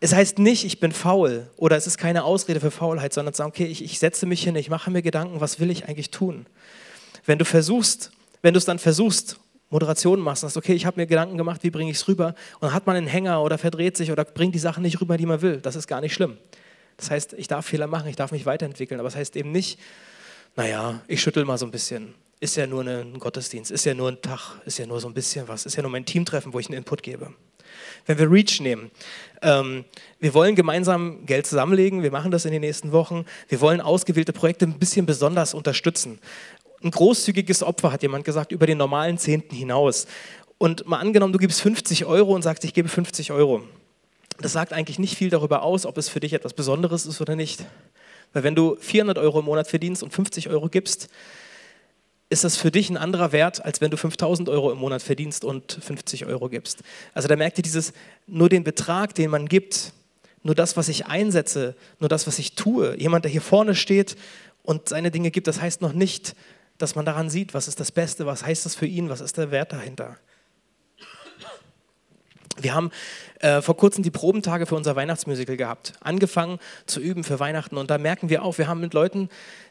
es 0.00 0.12
heißt 0.12 0.38
nicht, 0.38 0.64
ich 0.64 0.80
bin 0.80 0.92
faul 0.92 1.48
oder 1.56 1.76
es 1.76 1.86
ist 1.86 1.96
keine 1.96 2.24
Ausrede 2.24 2.60
für 2.60 2.72
Faulheit, 2.72 3.14
sondern 3.14 3.32
zu 3.32 3.38
sagen, 3.38 3.50
okay, 3.50 3.66
ich, 3.66 3.82
ich 3.84 3.98
setze 4.00 4.26
mich 4.26 4.42
hin, 4.42 4.56
ich 4.56 4.68
mache 4.68 4.90
mir 4.90 5.00
Gedanken, 5.00 5.40
was 5.40 5.60
will 5.60 5.70
ich 5.70 5.88
eigentlich 5.88 6.10
tun? 6.10 6.44
Wenn 7.24 7.38
du 7.38 7.44
versuchst, 7.44 8.10
wenn 8.42 8.52
du 8.52 8.58
es 8.58 8.64
dann 8.64 8.80
versuchst 8.80 9.38
Moderation 9.70 10.20
machst 10.20 10.42
sagst, 10.42 10.56
okay, 10.58 10.74
ich 10.74 10.84
habe 10.84 11.00
mir 11.00 11.06
Gedanken 11.06 11.38
gemacht, 11.38 11.62
wie 11.62 11.70
bringe 11.70 11.90
ich 11.90 11.96
es 11.96 12.06
rüber? 12.08 12.34
Und 12.54 12.62
dann 12.62 12.74
hat 12.74 12.86
man 12.86 12.96
einen 12.96 13.06
Hänger 13.06 13.42
oder 13.42 13.56
verdreht 13.56 13.96
sich 13.96 14.12
oder 14.12 14.24
bringt 14.24 14.54
die 14.54 14.58
Sachen 14.58 14.82
nicht 14.82 15.00
rüber, 15.00 15.16
die 15.16 15.24
man 15.24 15.40
will. 15.40 15.58
Das 15.58 15.76
ist 15.76 15.86
gar 15.86 16.02
nicht 16.02 16.12
schlimm. 16.12 16.36
Das 16.96 17.10
heißt, 17.10 17.34
ich 17.34 17.48
darf 17.48 17.66
Fehler 17.66 17.86
machen, 17.86 18.08
ich 18.08 18.16
darf 18.16 18.32
mich 18.32 18.46
weiterentwickeln, 18.46 19.00
aber 19.00 19.08
das 19.08 19.16
heißt 19.16 19.36
eben 19.36 19.52
nicht, 19.52 19.78
naja, 20.56 21.00
ich 21.08 21.22
schüttel 21.22 21.44
mal 21.44 21.58
so 21.58 21.66
ein 21.66 21.70
bisschen. 21.70 22.14
Ist 22.40 22.56
ja 22.56 22.66
nur 22.66 22.84
ein 22.84 23.18
Gottesdienst, 23.18 23.70
ist 23.70 23.84
ja 23.84 23.94
nur 23.94 24.10
ein 24.10 24.20
Tag, 24.20 24.60
ist 24.64 24.78
ja 24.78 24.86
nur 24.86 25.00
so 25.00 25.08
ein 25.08 25.14
bisschen 25.14 25.46
was, 25.48 25.64
ist 25.64 25.76
ja 25.76 25.82
nur 25.82 25.90
mein 25.90 26.04
Teamtreffen, 26.04 26.52
wo 26.52 26.58
ich 26.58 26.66
einen 26.66 26.78
Input 26.78 27.02
gebe. 27.02 27.32
Wenn 28.04 28.18
wir 28.18 28.30
Reach 28.30 28.60
nehmen, 28.60 28.90
ähm, 29.42 29.84
wir 30.18 30.34
wollen 30.34 30.56
gemeinsam 30.56 31.24
Geld 31.24 31.46
zusammenlegen, 31.46 32.02
wir 32.02 32.10
machen 32.10 32.30
das 32.30 32.44
in 32.44 32.52
den 32.52 32.60
nächsten 32.60 32.92
Wochen, 32.92 33.24
wir 33.48 33.60
wollen 33.60 33.80
ausgewählte 33.80 34.32
Projekte 34.32 34.66
ein 34.66 34.78
bisschen 34.78 35.06
besonders 35.06 35.54
unterstützen 35.54 36.18
ein 36.84 36.90
großzügiges 36.90 37.62
Opfer, 37.62 37.92
hat 37.92 38.02
jemand 38.02 38.24
gesagt, 38.24 38.52
über 38.52 38.66
den 38.66 38.78
normalen 38.78 39.18
Zehnten 39.18 39.54
hinaus. 39.54 40.06
Und 40.58 40.86
mal 40.86 40.98
angenommen, 40.98 41.32
du 41.32 41.38
gibst 41.38 41.60
50 41.60 42.04
Euro 42.04 42.34
und 42.34 42.42
sagst, 42.42 42.64
ich 42.64 42.74
gebe 42.74 42.88
50 42.88 43.32
Euro. 43.32 43.62
Das 44.42 44.52
sagt 44.52 44.72
eigentlich 44.72 44.98
nicht 44.98 45.16
viel 45.16 45.30
darüber 45.30 45.62
aus, 45.62 45.86
ob 45.86 45.96
es 45.98 46.08
für 46.08 46.20
dich 46.20 46.32
etwas 46.32 46.52
Besonderes 46.52 47.06
ist 47.06 47.20
oder 47.20 47.36
nicht. 47.36 47.64
Weil 48.32 48.42
wenn 48.42 48.54
du 48.54 48.76
400 48.76 49.18
Euro 49.18 49.40
im 49.40 49.44
Monat 49.44 49.68
verdienst 49.68 50.02
und 50.02 50.12
50 50.12 50.48
Euro 50.48 50.68
gibst, 50.68 51.08
ist 52.28 52.44
das 52.44 52.56
für 52.56 52.70
dich 52.70 52.88
ein 52.88 52.96
anderer 52.96 53.32
Wert, 53.32 53.64
als 53.64 53.80
wenn 53.80 53.90
du 53.90 53.96
5000 53.96 54.48
Euro 54.48 54.72
im 54.72 54.78
Monat 54.78 55.02
verdienst 55.02 55.44
und 55.44 55.78
50 55.80 56.26
Euro 56.26 56.48
gibst. 56.48 56.82
Also 57.12 57.28
da 57.28 57.36
merkt 57.36 57.58
ihr 57.58 57.62
dieses, 57.62 57.92
nur 58.26 58.48
den 58.48 58.64
Betrag, 58.64 59.14
den 59.14 59.30
man 59.30 59.48
gibt, 59.48 59.92
nur 60.42 60.54
das, 60.54 60.76
was 60.76 60.88
ich 60.88 61.06
einsetze, 61.06 61.76
nur 62.00 62.08
das, 62.08 62.26
was 62.26 62.38
ich 62.38 62.54
tue. 62.54 62.98
Jemand, 62.98 63.24
der 63.24 63.30
hier 63.30 63.42
vorne 63.42 63.74
steht 63.74 64.16
und 64.62 64.88
seine 64.88 65.10
Dinge 65.10 65.30
gibt, 65.30 65.46
das 65.46 65.60
heißt 65.60 65.82
noch 65.82 65.92
nicht, 65.92 66.34
dass 66.78 66.94
man 66.94 67.04
daran 67.04 67.28
sieht, 67.28 67.54
was 67.54 67.68
ist 67.68 67.78
das 67.78 67.92
Beste, 67.92 68.26
was 68.26 68.44
heißt 68.44 68.64
das 68.64 68.74
für 68.74 68.86
ihn, 68.86 69.08
was 69.08 69.20
ist 69.20 69.36
der 69.36 69.50
Wert 69.50 69.72
dahinter. 69.72 70.16
Wir 72.60 72.74
haben 72.74 72.90
äh, 73.40 73.62
vor 73.62 73.76
kurzem 73.76 74.02
die 74.02 74.10
Probentage 74.10 74.66
für 74.66 74.74
unser 74.74 74.96
Weihnachtsmusical 74.96 75.56
gehabt, 75.56 75.94
angefangen 76.00 76.58
zu 76.86 77.00
üben 77.00 77.24
für 77.24 77.40
Weihnachten 77.40 77.76
und 77.76 77.90
da 77.90 77.98
merken 77.98 78.28
wir 78.28 78.44
auch, 78.44 78.58
wir 78.58 78.68
haben 78.68 78.80
mit 78.80 78.94
Leuten, 78.94 79.28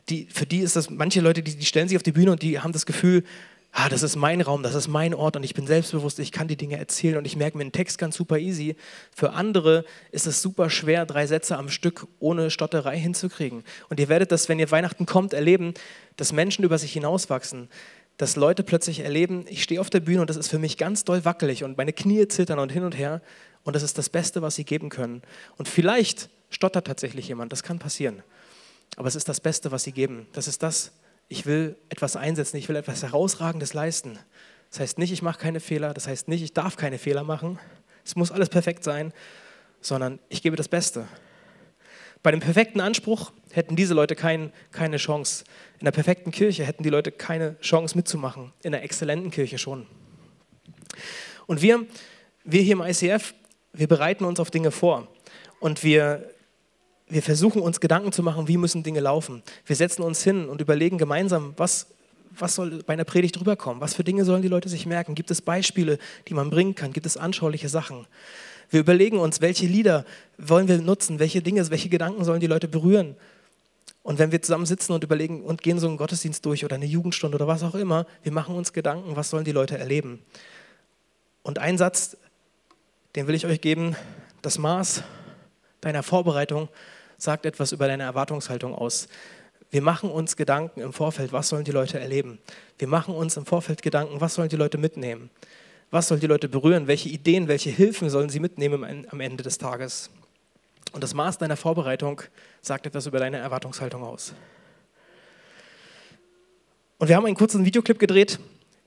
die, 0.10 0.28
für 0.32 0.46
die 0.46 0.60
ist 0.60 0.76
das, 0.76 0.89
manche 0.89 1.22
Leute, 1.22 1.44
die, 1.44 1.56
die 1.56 1.65
stellen 1.65 1.88
sich 1.88 1.98
auf 1.98 2.04
die 2.04 2.12
Bühne 2.12 2.32
und 2.32 2.41
die 2.41 2.60
haben 2.60 2.74
das 2.74 2.86
Gefühl, 2.86 3.24
ah, 3.72 3.89
das 3.89 4.04
ist 4.04 4.15
mein 4.15 4.41
Raum, 4.41 4.63
das 4.63 4.76
ist 4.76 4.88
mein 4.88 5.13
Ort 5.13 5.36
und 5.36 5.44
ich 5.44 5.54
bin 5.54 5.65
selbstbewusst, 5.65 6.20
ich 6.20 6.32
kann 6.32 6.48
die 6.48 6.58
Dinge 6.58 6.78
erzählen 6.78 7.17
und 7.17 7.26
ich 7.26 7.36
merke 7.36 7.58
mir 7.58 7.63
einen 7.63 7.72
Text 7.72 7.98
ganz 7.98 8.15
super 8.15 8.38
easy. 8.38 8.76
Für 9.15 9.32
andere 9.34 9.86
ist 10.12 10.28
es 10.28 10.41
super 10.41 10.70
schwer, 10.70 11.06
drei 11.06 11.26
Sätze 11.28 11.58
am 11.58 11.70
Stück 11.70 12.08
ohne 12.20 12.52
Stotterei 12.52 12.98
hinzukriegen. 12.98 13.63
Und 13.89 14.00
ihr 14.00 14.10
werdet 14.10 14.32
das, 14.32 14.50
wenn 14.50 14.60
ihr 14.60 14.72
Weihnachten 14.72 15.06
kommt, 15.06 15.34
erleben, 15.34 15.74
dass 16.17 16.34
Menschen 16.34 16.65
über 16.65 16.78
sich 16.78 16.94
hinauswachsen, 16.94 17.70
dass 18.21 18.36
Leute 18.36 18.62
plötzlich 18.62 18.99
erleben, 18.99 19.45
ich 19.49 19.63
stehe 19.63 19.81
auf 19.81 19.89
der 19.89 19.99
Bühne 19.99 20.21
und 20.21 20.29
das 20.29 20.38
ist 20.38 20.47
für 20.47 20.60
mich 20.60 20.77
ganz 20.77 21.03
doll 21.03 21.25
wackelig 21.25 21.63
und 21.63 21.75
meine 21.75 21.91
Knie 21.91 22.27
zittern 22.27 22.60
und 22.60 22.71
hin 22.71 22.84
und 22.84 22.95
her 22.95 23.19
und 23.63 23.75
das 23.75 23.81
ist 23.81 23.97
das 23.97 24.10
Beste, 24.10 24.43
was 24.43 24.53
sie 24.53 24.63
geben 24.63 24.89
können. 24.89 25.23
Und 25.57 25.67
vielleicht 25.67 26.29
stottert 26.51 26.86
tatsächlich 26.86 27.27
jemand, 27.27 27.51
das 27.51 27.63
kann 27.63 27.79
passieren. 27.79 28.21
Aber 28.95 29.07
es 29.07 29.15
ist 29.15 29.27
das 29.27 29.41
Beste, 29.41 29.71
was 29.71 29.81
sie 29.81 29.91
geben. 29.91 30.27
Das 30.34 30.47
ist 30.47 30.62
das, 30.62 30.91
ich 31.29 31.47
will 31.47 31.75
etwas 31.89 32.15
einsetzen, 32.15 32.57
ich 32.57 32.69
will 32.69 32.75
etwas 32.75 33.01
Herausragendes 33.01 33.73
leisten. 33.73 34.19
Das 34.69 34.81
heißt 34.81 34.99
nicht, 34.99 35.12
ich 35.12 35.23
mache 35.23 35.39
keine 35.39 35.60
Fehler, 35.60 35.95
das 35.95 36.05
heißt 36.05 36.27
nicht, 36.27 36.43
ich 36.43 36.53
darf 36.53 36.77
keine 36.77 36.99
Fehler 36.99 37.23
machen, 37.23 37.57
es 38.05 38.15
muss 38.15 38.31
alles 38.31 38.49
perfekt 38.49 38.84
sein, 38.84 39.13
sondern 39.81 40.19
ich 40.29 40.43
gebe 40.43 40.55
das 40.55 40.67
Beste. 40.67 41.07
Bei 42.21 42.29
dem 42.29 42.39
perfekten 42.39 42.81
Anspruch 42.81 43.31
hätten 43.56 43.76
diese 43.76 43.94
Leute 43.94 44.16
kein, 44.16 44.52
keine 44.72 44.98
Chance. 44.98 45.44
In 45.80 45.86
der 45.86 45.92
perfekten 45.92 46.32
Kirche 46.32 46.64
hätten 46.64 46.84
die 46.84 46.90
Leute 46.90 47.12
keine 47.12 47.60
Chance 47.62 47.96
mitzumachen. 47.96 48.52
In 48.64 48.72
der 48.72 48.84
exzellenten 48.84 49.32
Kirche 49.32 49.58
schon. 49.58 49.86
Und 51.48 51.62
wir, 51.62 51.86
wir 52.44 52.62
hier 52.62 52.74
im 52.74 52.82
ICF, 52.82 53.34
wir 53.74 53.88
bereiten 53.88 54.26
uns 54.26 54.40
auf 54.40 54.52
Dinge 54.52 54.72
vor. 54.72 55.08
Und 55.60 55.84
wir 55.84 56.32
wir 57.12 57.22
versuchen 57.22 57.62
uns 57.62 57.82
Gedanken 57.82 58.14
zu 58.14 58.24
machen, 58.24 58.48
wie 58.48 58.56
müssen 58.56 58.84
Dinge 58.84 59.02
laufen. 59.02 59.44
Wir 59.66 59.76
setzen 59.76 60.02
uns 60.02 60.24
hin 60.24 60.48
und 60.48 60.62
überlegen 60.62 60.98
gemeinsam, 60.98 61.54
was, 61.58 61.88
was 62.38 62.56
soll 62.56 62.84
bei 62.84 62.94
einer 62.94 63.04
Predigt 63.04 63.38
rüberkommen? 63.38 63.82
Was 63.82 63.96
für 63.96 64.06
Dinge 64.06 64.24
sollen 64.24 64.42
die 64.42 64.48
Leute 64.48 64.70
sich 64.70 64.86
merken? 64.86 65.14
Gibt 65.14 65.30
es 65.30 65.42
Beispiele, 65.42 65.98
die 66.30 66.34
man 66.34 66.50
bringen 66.50 66.74
kann? 66.74 66.94
Gibt 66.94 67.06
es 67.06 67.18
anschauliche 67.18 67.68
Sachen? 67.68 68.08
Wir 68.70 68.80
überlegen 68.80 69.20
uns, 69.20 69.42
welche 69.42 69.66
Lieder 69.66 70.06
wollen 70.38 70.70
wir 70.70 70.78
nutzen? 70.78 71.20
Welche 71.20 71.42
Dinge, 71.42 71.70
welche 71.70 71.90
Gedanken 71.90 72.24
sollen 72.24 72.40
die 72.40 72.48
Leute 72.48 72.70
berühren? 72.70 73.18
Und 74.04 74.18
wenn 74.18 74.32
wir 74.32 74.42
zusammen 74.42 74.66
sitzen 74.66 74.94
und 74.94 75.04
überlegen 75.04 75.44
und 75.44 75.62
gehen 75.62 75.80
so 75.80 75.88
einen 75.88 75.98
Gottesdienst 75.98 76.46
durch 76.46 76.66
oder 76.66 76.76
eine 76.76 76.86
Jugendstunde 76.86 77.36
oder 77.36 77.48
was 77.48 77.64
auch 77.64 77.76
immer, 77.76 78.06
wir 78.24 78.32
machen 78.32 78.56
uns 78.56 78.74
Gedanken, 78.74 79.16
was 79.16 79.30
sollen 79.30 79.46
die 79.46 79.52
Leute 79.52 79.78
erleben? 79.78 80.22
Und 81.44 81.60
ein 81.60 81.78
Satz, 81.78 82.18
den 83.16 83.28
will 83.28 83.36
ich 83.36 83.46
euch 83.46 83.62
geben, 83.62 83.96
das 84.42 84.58
Maß 84.58 85.04
deiner 85.82 86.04
Vorbereitung 86.04 86.70
sagt 87.18 87.46
etwas 87.46 87.72
über 87.72 87.88
deine 87.88 88.04
Erwartungshaltung 88.04 88.74
aus. 88.74 89.08
Wir 89.70 89.82
machen 89.82 90.10
uns 90.10 90.36
Gedanken 90.36 90.82
im 90.82 90.94
Vorfeld, 90.94 91.32
was 91.32 91.50
sollen 91.50 91.64
die 91.64 91.72
Leute 91.72 92.00
erleben? 92.00 92.40
Wir 92.78 92.88
machen 92.88 93.16
uns 93.16 93.38
im 93.38 93.46
Vorfeld 93.46 93.82
Gedanken, 93.82 94.20
was 94.20 94.34
sollen 94.34 94.50
die 94.50 94.56
Leute 94.56 94.78
mitnehmen? 94.78 95.30
Was 95.92 96.08
sollen 96.08 96.22
die 96.22 96.28
Leute 96.28 96.50
berühren? 96.50 96.88
Welche 96.88 97.10
Ideen, 97.10 97.48
welche 97.48 97.70
Hilfen 97.70 98.10
sollen 98.10 98.30
sie 98.30 98.40
mitnehmen 98.40 99.06
am 99.10 99.20
Ende 99.20 99.44
des 99.44 99.58
Tages? 99.58 100.10
Und 100.91 101.04
das 101.04 101.13
Maß 101.13 101.38
deiner 101.38 101.58
Vorbereitung 101.58 102.22
sagt 102.62 102.86
etwas 102.86 103.06
über 103.06 103.20
deine 103.20 103.38
Erwartungshaltung 103.38 104.04
aus. 104.04 104.34
Und 106.98 107.08
wir 107.08 107.15
haben 107.15 107.26
einen 107.26 107.36
kurzen 107.36 107.65
Videoclip 107.65 107.98
gedreht 107.98 108.39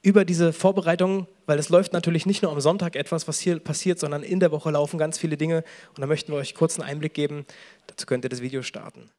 über 0.02 0.24
diese 0.24 0.52
Vorbereitung, 0.52 1.26
weil 1.46 1.58
es 1.58 1.70
läuft 1.70 1.94
natürlich 1.94 2.26
nicht 2.26 2.42
nur 2.42 2.52
am 2.52 2.60
Sonntag 2.60 2.94
etwas, 2.94 3.26
was 3.26 3.40
hier 3.40 3.58
passiert, 3.58 3.98
sondern 3.98 4.22
in 4.22 4.38
der 4.38 4.52
Woche 4.52 4.70
laufen 4.70 4.98
ganz 4.98 5.18
viele 5.18 5.36
Dinge. 5.38 5.64
Und 5.88 6.00
da 6.00 6.06
möchten 6.06 6.30
wir 6.30 6.38
euch 6.38 6.54
kurz 6.54 6.78
einen 6.78 6.88
Einblick 6.88 7.14
geben. 7.14 7.46
Dazu 7.86 8.04
könnt 8.06 8.24
ihr 8.24 8.28
das 8.28 8.42
Video 8.42 8.62
starten. 8.62 9.10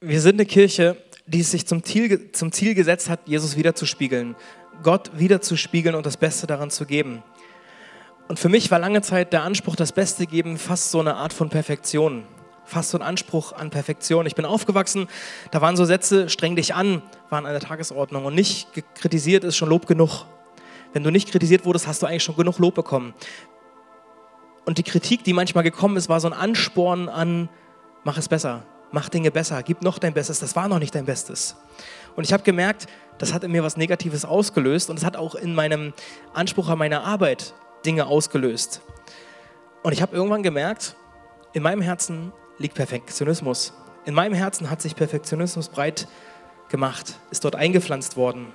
Wir 0.00 0.20
sind 0.20 0.36
eine 0.36 0.46
Kirche, 0.46 0.96
die 1.26 1.40
es 1.40 1.50
sich 1.50 1.66
zum 1.66 1.82
Ziel, 1.82 2.32
zum 2.32 2.52
Ziel 2.52 2.74
gesetzt 2.74 3.10
hat, 3.10 3.20
Jesus 3.26 3.56
wiederzuspiegeln, 3.56 4.34
Gott 4.82 5.10
wiederzuspiegeln 5.14 5.94
und 5.94 6.06
das 6.06 6.16
Beste 6.16 6.46
daran 6.46 6.70
zu 6.70 6.86
geben. 6.86 7.22
Und 8.28 8.38
für 8.38 8.48
mich 8.48 8.70
war 8.70 8.78
lange 8.78 9.02
Zeit 9.02 9.32
der 9.32 9.42
Anspruch, 9.42 9.76
das 9.76 9.92
Beste 9.92 10.26
geben, 10.26 10.58
fast 10.58 10.90
so 10.90 11.00
eine 11.00 11.16
Art 11.16 11.32
von 11.32 11.48
Perfektion 11.48 12.24
fast 12.66 12.90
so 12.90 12.98
ein 12.98 13.02
Anspruch 13.02 13.52
an 13.52 13.70
Perfektion. 13.70 14.26
Ich 14.26 14.34
bin 14.34 14.44
aufgewachsen, 14.44 15.06
da 15.52 15.60
waren 15.60 15.76
so 15.76 15.84
Sätze, 15.84 16.28
streng 16.28 16.56
dich 16.56 16.74
an, 16.74 17.00
waren 17.30 17.46
an 17.46 17.52
der 17.52 17.60
Tagesordnung 17.60 18.24
und 18.24 18.34
nicht 18.34 18.66
kritisiert 18.96 19.44
ist 19.44 19.56
schon 19.56 19.68
Lob 19.68 19.86
genug. 19.86 20.24
Wenn 20.92 21.04
du 21.04 21.10
nicht 21.10 21.30
kritisiert 21.30 21.64
wurdest, 21.64 21.86
hast 21.86 22.02
du 22.02 22.06
eigentlich 22.06 22.24
schon 22.24 22.36
genug 22.36 22.58
Lob 22.58 22.74
bekommen. 22.74 23.14
Und 24.64 24.78
die 24.78 24.82
Kritik, 24.82 25.22
die 25.22 25.32
manchmal 25.32 25.62
gekommen 25.62 25.96
ist, 25.96 26.08
war 26.08 26.18
so 26.18 26.28
ein 26.28 26.32
Ansporn 26.32 27.08
an 27.08 27.48
mach 28.06 28.18
es 28.18 28.28
besser, 28.28 28.62
mach 28.92 29.08
Dinge 29.08 29.32
besser, 29.32 29.62
gib 29.64 29.82
noch 29.82 29.98
dein 29.98 30.14
Bestes, 30.14 30.38
das 30.38 30.54
war 30.54 30.68
noch 30.68 30.78
nicht 30.78 30.94
dein 30.94 31.04
Bestes. 31.04 31.56
Und 32.14 32.24
ich 32.24 32.32
habe 32.32 32.44
gemerkt, 32.44 32.86
das 33.18 33.34
hat 33.34 33.42
in 33.42 33.50
mir 33.50 33.64
was 33.64 33.76
Negatives 33.76 34.24
ausgelöst 34.24 34.90
und 34.90 34.96
es 34.96 35.04
hat 35.04 35.16
auch 35.16 35.34
in 35.34 35.54
meinem 35.54 35.92
Anspruch 36.32 36.68
an 36.68 36.78
meine 36.78 37.02
Arbeit 37.02 37.52
Dinge 37.86 38.06
ausgelöst. 38.06 38.82
Und 39.82 39.92
ich 39.92 40.02
habe 40.02 40.14
irgendwann 40.14 40.42
gemerkt, 40.42 40.96
in 41.52 41.62
meinem 41.62 41.80
Herzen 41.80 42.32
liegt 42.58 42.74
Perfektionismus. 42.74 43.72
In 44.04 44.14
meinem 44.14 44.34
Herzen 44.34 44.68
hat 44.68 44.82
sich 44.82 44.96
Perfektionismus 44.96 45.68
breit 45.68 46.08
gemacht, 46.68 47.18
ist 47.30 47.44
dort 47.44 47.56
eingepflanzt 47.56 48.16
worden. 48.16 48.52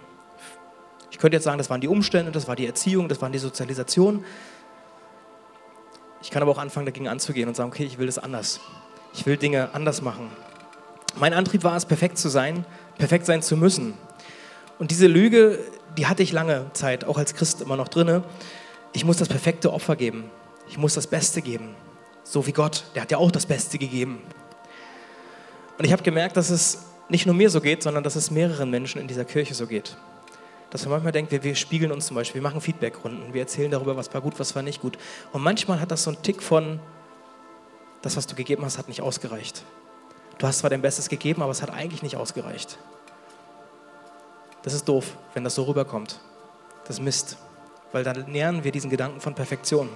Ich 1.10 1.18
könnte 1.18 1.36
jetzt 1.36 1.44
sagen, 1.44 1.58
das 1.58 1.70
waren 1.70 1.82
die 1.82 1.88
Umstände, 1.88 2.32
das 2.32 2.48
war 2.48 2.56
die 2.56 2.66
Erziehung, 2.66 3.08
das 3.10 3.22
war 3.22 3.30
die 3.30 3.40
Sozialisation. 3.40 4.24
Ich 6.22 6.30
kann 6.30 6.42
aber 6.42 6.52
auch 6.52 6.58
anfangen, 6.58 6.86
dagegen 6.86 7.08
anzugehen 7.08 7.48
und 7.48 7.56
sagen, 7.56 7.70
okay, 7.70 7.84
ich 7.84 7.98
will 7.98 8.06
das 8.06 8.20
anders. 8.20 8.60
Ich 9.14 9.26
will 9.26 9.38
Dinge 9.38 9.70
anders 9.74 10.02
machen. 10.02 10.30
Mein 11.16 11.34
Antrieb 11.34 11.64
war 11.64 11.76
es, 11.76 11.86
perfekt 11.86 12.18
zu 12.18 12.30
sein, 12.30 12.66
perfekt 12.98 13.26
sein 13.26 13.42
zu 13.42 13.58
müssen. 13.58 13.94
Und 14.80 14.92
diese 14.92 15.08
Lüge, 15.08 15.60
die 15.98 16.08
hatte 16.08 16.24
ich 16.24 16.32
lange 16.32 16.68
Zeit, 16.74 17.04
auch 17.04 17.18
als 17.18 17.34
Christ 17.34 17.62
immer 17.62 17.76
noch 17.76 17.88
drinne. 17.88 18.24
Ich 18.94 19.06
muss 19.06 19.18
das 19.18 19.30
perfekte 19.30 19.72
Opfer 19.72 19.96
geben. 19.96 20.30
Ich 20.68 20.78
muss 20.78 20.94
das 20.94 21.08
Beste 21.08 21.42
geben. 21.42 21.76
So 22.24 22.46
wie 22.46 22.52
Gott, 22.52 22.84
der 22.94 23.04
hat 23.04 23.12
ja 23.12 23.18
auch 23.18 23.32
das 23.32 23.46
Beste 23.46 23.78
gegeben. 23.78 24.22
Und 25.78 25.86
ich 25.86 25.92
habe 25.92 26.04
gemerkt, 26.04 26.38
dass 26.38 26.50
es 26.50 26.86
nicht 27.10 27.26
nur 27.26 27.36
mir 27.36 27.50
so 27.50 27.62
geht, 27.62 27.84
sondern 27.84 28.04
dass 28.04 28.16
es 28.16 28.32
mehreren 28.32 28.70
Menschen 28.70 29.02
in 29.02 29.08
dieser 29.08 29.26
Kirche 29.26 29.54
so 29.54 29.68
geht. 29.68 29.98
Dass 30.70 30.84
man 30.84 30.92
manchmal 30.92 31.12
denkt, 31.12 31.32
wir, 31.32 31.44
wir 31.44 31.56
spiegeln 31.56 31.92
uns 31.92 32.06
zum 32.06 32.16
Beispiel, 32.16 32.42
wir 32.42 32.48
machen 32.50 32.62
Feedbackrunden, 32.62 33.34
wir 33.34 33.42
erzählen 33.42 33.72
darüber, 33.72 33.98
was 33.98 34.14
war 34.14 34.22
gut, 34.22 34.40
was 34.40 34.56
war 34.56 34.62
nicht 34.62 34.82
gut. 34.82 34.98
Und 35.34 35.42
manchmal 35.42 35.82
hat 35.82 35.92
das 35.92 36.04
so 36.04 36.12
einen 36.12 36.22
Tick 36.22 36.42
von, 36.42 36.80
das, 38.02 38.16
was 38.16 38.28
du 38.28 38.36
gegeben 38.36 38.64
hast, 38.64 38.78
hat 38.78 38.88
nicht 38.88 39.02
ausgereicht. 39.02 39.64
Du 40.38 40.48
hast 40.48 40.60
zwar 40.60 40.70
dein 40.70 40.82
Bestes 40.82 41.10
gegeben, 41.10 41.42
aber 41.42 41.52
es 41.52 41.62
hat 41.62 41.70
eigentlich 41.70 42.02
nicht 42.04 42.16
ausgereicht. 42.16 42.78
Das 44.64 44.74
ist 44.74 44.88
doof, 44.88 45.18
wenn 45.34 45.44
das 45.44 45.56
so 45.56 45.64
rüberkommt. 45.64 46.20
Das 46.86 46.98
ist 46.98 47.04
Mist, 47.04 47.38
weil 47.92 48.04
dann 48.04 48.30
nähern 48.32 48.64
wir 48.64 48.72
diesen 48.72 48.90
Gedanken 48.90 49.22
von 49.22 49.36
Perfektion. 49.36 49.90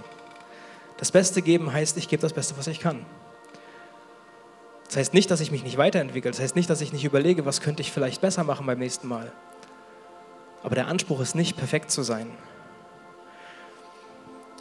Das 0.98 1.12
Beste 1.12 1.42
geben 1.42 1.74
heißt, 1.74 1.98
ich 1.98 2.08
gebe 2.08 2.22
das 2.22 2.34
Beste, 2.34 2.58
was 2.58 2.68
ich 2.68 2.80
kann. 2.80 3.06
Das 4.88 4.98
heißt 4.98 5.14
nicht, 5.14 5.30
dass 5.32 5.42
ich 5.42 5.52
mich 5.52 5.64
nicht 5.64 5.78
weiterentwickle. 5.78 6.32
Das 6.32 6.40
heißt 6.40 6.56
nicht, 6.56 6.70
dass 6.70 6.82
ich 6.82 6.94
nicht 6.94 7.04
überlege, 7.04 7.46
was 7.46 7.60
könnte 7.60 7.82
ich 7.82 7.92
vielleicht 7.92 8.22
besser 8.22 8.44
machen 8.44 8.66
beim 8.66 8.80
nächsten 8.80 9.08
Mal. 9.08 9.32
Aber 10.64 10.76
der 10.76 10.88
Anspruch 10.88 11.20
ist 11.20 11.36
nicht, 11.36 11.58
perfekt 11.58 11.92
zu 11.92 12.02
sein. 12.02 12.28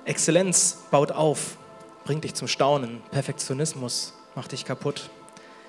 Exzellenz 0.05 0.85
baut 0.91 1.13
auf, 1.13 1.57
bringt 2.05 2.25
dich 2.25 2.35
zum 2.35 2.49
Staunen. 2.49 3.01
Perfektionismus 3.11 4.13
macht 4.35 4.53
dich 4.53 4.65
kaputt. 4.65 5.09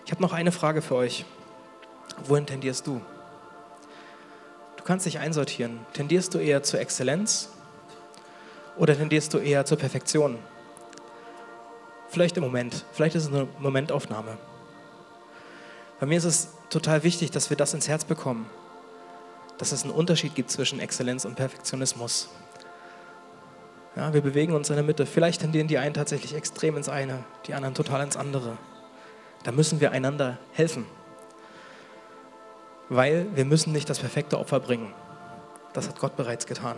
Ich 0.06 0.12
habe 0.12 0.22
noch 0.22 0.34
eine 0.34 0.52
Frage 0.52 0.82
für 0.82 0.96
euch. 0.96 1.26
Wohin 2.26 2.46
tendierst 2.46 2.88
du? 2.88 3.02
Du 4.78 4.84
kannst 4.84 5.06
dich 5.06 5.20
einsortieren. 5.20 5.80
Tendierst 5.94 6.34
du 6.34 6.40
eher 6.40 6.64
zur 6.64 6.80
Exzellenz 6.80 7.50
oder 8.78 8.96
tendierst 8.96 9.34
du 9.34 9.38
eher 9.38 9.66
zur 9.66 9.78
Perfektion? 9.78 10.38
Vielleicht 12.10 12.38
im 12.38 12.44
Moment, 12.44 12.86
vielleicht 12.94 13.16
ist 13.16 13.24
es 13.24 13.30
eine 13.30 13.48
Momentaufnahme. 13.60 14.38
Bei 16.00 16.06
mir 16.06 16.18
ist 16.18 16.26
es 16.26 16.50
total 16.70 17.04
wichtig, 17.04 17.32
dass 17.32 17.50
wir 17.50 17.58
das 17.58 17.74
ins 17.74 17.88
Herz 17.88 18.04
bekommen, 18.06 18.50
dass 19.58 19.72
es 19.72 19.84
einen 19.84 19.94
Unterschied 19.94 20.36
gibt 20.36 20.52
zwischen 20.52 20.80
Exzellenz 20.80 21.26
und 21.26 21.36
Perfektionismus. 21.36 22.30
Ja, 23.96 24.14
wir 24.14 24.22
bewegen 24.22 24.54
uns 24.54 24.70
in 24.70 24.76
der 24.76 24.84
Mitte. 24.84 25.06
Vielleicht 25.06 25.42
tendieren 25.42 25.68
die 25.68 25.78
einen 25.78 25.94
tatsächlich 25.94 26.36
extrem 26.36 26.76
ins 26.76 26.90
eine, 26.90 27.24
die 27.48 27.54
anderen 27.54 27.76
total 27.76 28.04
ins 28.04 28.18
andere. 28.18 28.58
Da 29.44 29.52
müssen 29.52 29.80
wir 29.80 29.92
einander 29.92 30.38
helfen. 30.52 30.86
Weil 32.90 33.28
wir 33.36 33.46
müssen 33.46 33.72
nicht 33.72 33.90
das 33.90 34.00
perfekte 34.00 34.38
Opfer 34.38 34.60
bringen. 34.60 34.94
Das 35.74 35.88
hat 35.88 36.00
Gott 36.00 36.18
bereits 36.18 36.46
getan. 36.46 36.76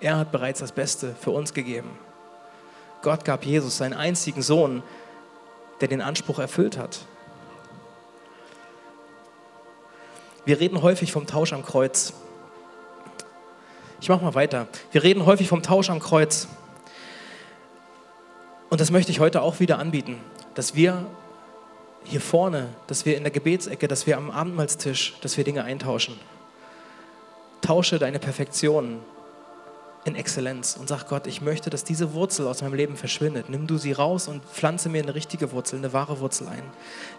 Er 0.00 0.16
hat 0.16 0.32
bereits 0.32 0.60
das 0.60 0.72
Beste 0.72 1.14
für 1.20 1.30
uns 1.30 1.52
gegeben. 1.52 1.90
Gott 3.02 3.24
gab 3.24 3.44
Jesus 3.44 3.76
seinen 3.76 3.94
einzigen 3.94 4.42
Sohn, 4.42 4.82
der 5.80 5.88
den 5.88 6.00
Anspruch 6.00 6.38
erfüllt 6.38 6.78
hat. 6.78 7.00
Wir 10.44 10.58
reden 10.58 10.82
häufig 10.82 11.12
vom 11.12 11.26
Tausch 11.26 11.52
am 11.52 11.64
Kreuz. 11.64 12.14
Ich 14.00 14.08
mache 14.08 14.24
mal 14.24 14.34
weiter. 14.34 14.68
Wir 14.92 15.02
reden 15.02 15.26
häufig 15.26 15.48
vom 15.48 15.62
Tausch 15.62 15.90
am 15.90 16.00
Kreuz. 16.00 16.48
Und 18.70 18.80
das 18.80 18.90
möchte 18.90 19.12
ich 19.12 19.20
heute 19.20 19.42
auch 19.42 19.60
wieder 19.60 19.78
anbieten, 19.78 20.18
dass 20.54 20.74
wir 20.74 21.04
hier 22.04 22.20
vorne, 22.20 22.68
dass 22.86 23.04
wir 23.04 23.16
in 23.16 23.24
der 23.24 23.30
Gebetsecke, 23.30 23.88
dass 23.88 24.06
wir 24.06 24.16
am 24.16 24.30
Abendmahlstisch, 24.30 25.16
dass 25.20 25.36
wir 25.36 25.44
Dinge 25.44 25.64
eintauschen. 25.64 26.18
Tausche 27.60 27.98
deine 27.98 28.18
Perfektion 28.18 29.00
in 30.04 30.14
Exzellenz 30.14 30.76
und 30.76 30.88
sag 30.88 31.08
Gott, 31.08 31.26
ich 31.26 31.42
möchte, 31.42 31.68
dass 31.68 31.84
diese 31.84 32.14
Wurzel 32.14 32.46
aus 32.46 32.62
meinem 32.62 32.74
Leben 32.74 32.96
verschwindet. 32.96 33.50
Nimm 33.50 33.66
du 33.66 33.76
sie 33.76 33.92
raus 33.92 34.28
und 34.28 34.44
pflanze 34.44 34.88
mir 34.88 35.02
eine 35.02 35.14
richtige 35.14 35.52
Wurzel, 35.52 35.76
eine 35.76 35.92
wahre 35.92 36.20
Wurzel 36.20 36.48
ein. 36.48 36.62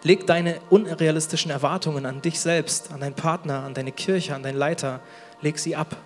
Leg 0.02 0.26
deine 0.26 0.60
unrealistischen 0.68 1.50
Erwartungen 1.50 2.06
an 2.06 2.22
dich 2.22 2.40
selbst, 2.40 2.90
an 2.92 3.00
deinen 3.00 3.14
Partner, 3.14 3.62
an 3.62 3.74
deine 3.74 3.92
Kirche, 3.92 4.34
an 4.34 4.42
deinen 4.42 4.58
Leiter, 4.58 5.00
leg 5.40 5.58
sie 5.58 5.76
ab. 5.76 5.96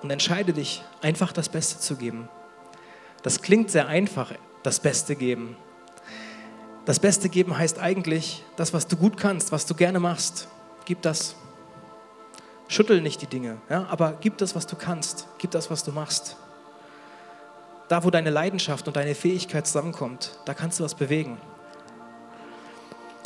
Und 0.00 0.10
entscheide 0.10 0.52
dich, 0.52 0.82
einfach 1.02 1.32
das 1.32 1.48
Beste 1.48 1.78
zu 1.78 1.96
geben. 1.96 2.28
Das 3.22 3.42
klingt 3.42 3.70
sehr 3.70 3.88
einfach, 3.88 4.32
das 4.62 4.80
Beste 4.80 5.16
geben. 5.16 5.56
Das 6.84 7.00
Beste 7.00 7.30
geben 7.30 7.56
heißt 7.56 7.78
eigentlich, 7.78 8.44
das, 8.56 8.74
was 8.74 8.86
du 8.86 8.96
gut 8.96 9.16
kannst, 9.16 9.52
was 9.52 9.64
du 9.64 9.74
gerne 9.74 10.00
machst, 10.00 10.48
gib 10.84 11.00
das. 11.02 11.36
Schüttel 12.74 13.00
nicht 13.00 13.22
die 13.22 13.28
Dinge, 13.28 13.58
ja, 13.70 13.86
aber 13.88 14.18
gib 14.20 14.36
das, 14.38 14.56
was 14.56 14.66
du 14.66 14.74
kannst, 14.74 15.28
gib 15.38 15.52
das, 15.52 15.70
was 15.70 15.84
du 15.84 15.92
machst. 15.92 16.36
Da, 17.86 18.02
wo 18.02 18.10
deine 18.10 18.30
Leidenschaft 18.30 18.88
und 18.88 18.96
deine 18.96 19.14
Fähigkeit 19.14 19.64
zusammenkommt, 19.64 20.36
da 20.44 20.54
kannst 20.54 20.80
du 20.80 20.84
was 20.84 20.96
bewegen. 20.96 21.38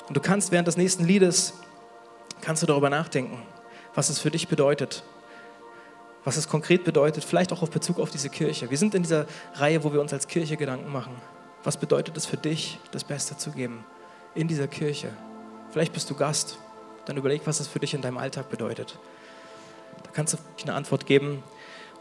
Und 0.06 0.14
du 0.14 0.20
kannst 0.20 0.52
während 0.52 0.68
des 0.68 0.76
nächsten 0.76 1.06
Liedes, 1.06 1.54
kannst 2.42 2.62
du 2.62 2.66
darüber 2.66 2.90
nachdenken, 2.90 3.40
was 3.94 4.10
es 4.10 4.18
für 4.18 4.30
dich 4.30 4.48
bedeutet, 4.48 5.02
was 6.24 6.36
es 6.36 6.46
konkret 6.46 6.84
bedeutet, 6.84 7.24
vielleicht 7.24 7.50
auch 7.50 7.62
auf 7.62 7.70
Bezug 7.70 8.00
auf 8.00 8.10
diese 8.10 8.28
Kirche. 8.28 8.68
Wir 8.68 8.76
sind 8.76 8.94
in 8.94 9.02
dieser 9.02 9.24
Reihe, 9.54 9.82
wo 9.82 9.94
wir 9.94 10.02
uns 10.02 10.12
als 10.12 10.28
Kirche 10.28 10.58
Gedanken 10.58 10.92
machen. 10.92 11.14
Was 11.64 11.78
bedeutet 11.78 12.18
es 12.18 12.26
für 12.26 12.36
dich, 12.36 12.78
das 12.90 13.02
Beste 13.02 13.38
zu 13.38 13.52
geben 13.52 13.82
in 14.34 14.46
dieser 14.46 14.68
Kirche? 14.68 15.08
Vielleicht 15.70 15.94
bist 15.94 16.10
du 16.10 16.14
Gast, 16.14 16.58
dann 17.06 17.16
überleg, 17.16 17.46
was 17.46 17.60
es 17.60 17.66
für 17.66 17.78
dich 17.78 17.94
in 17.94 18.02
deinem 18.02 18.18
Alltag 18.18 18.50
bedeutet. 18.50 18.98
Da 20.08 20.14
kannst 20.14 20.34
du 20.34 20.38
eine 20.62 20.74
Antwort 20.74 21.06
geben. 21.06 21.42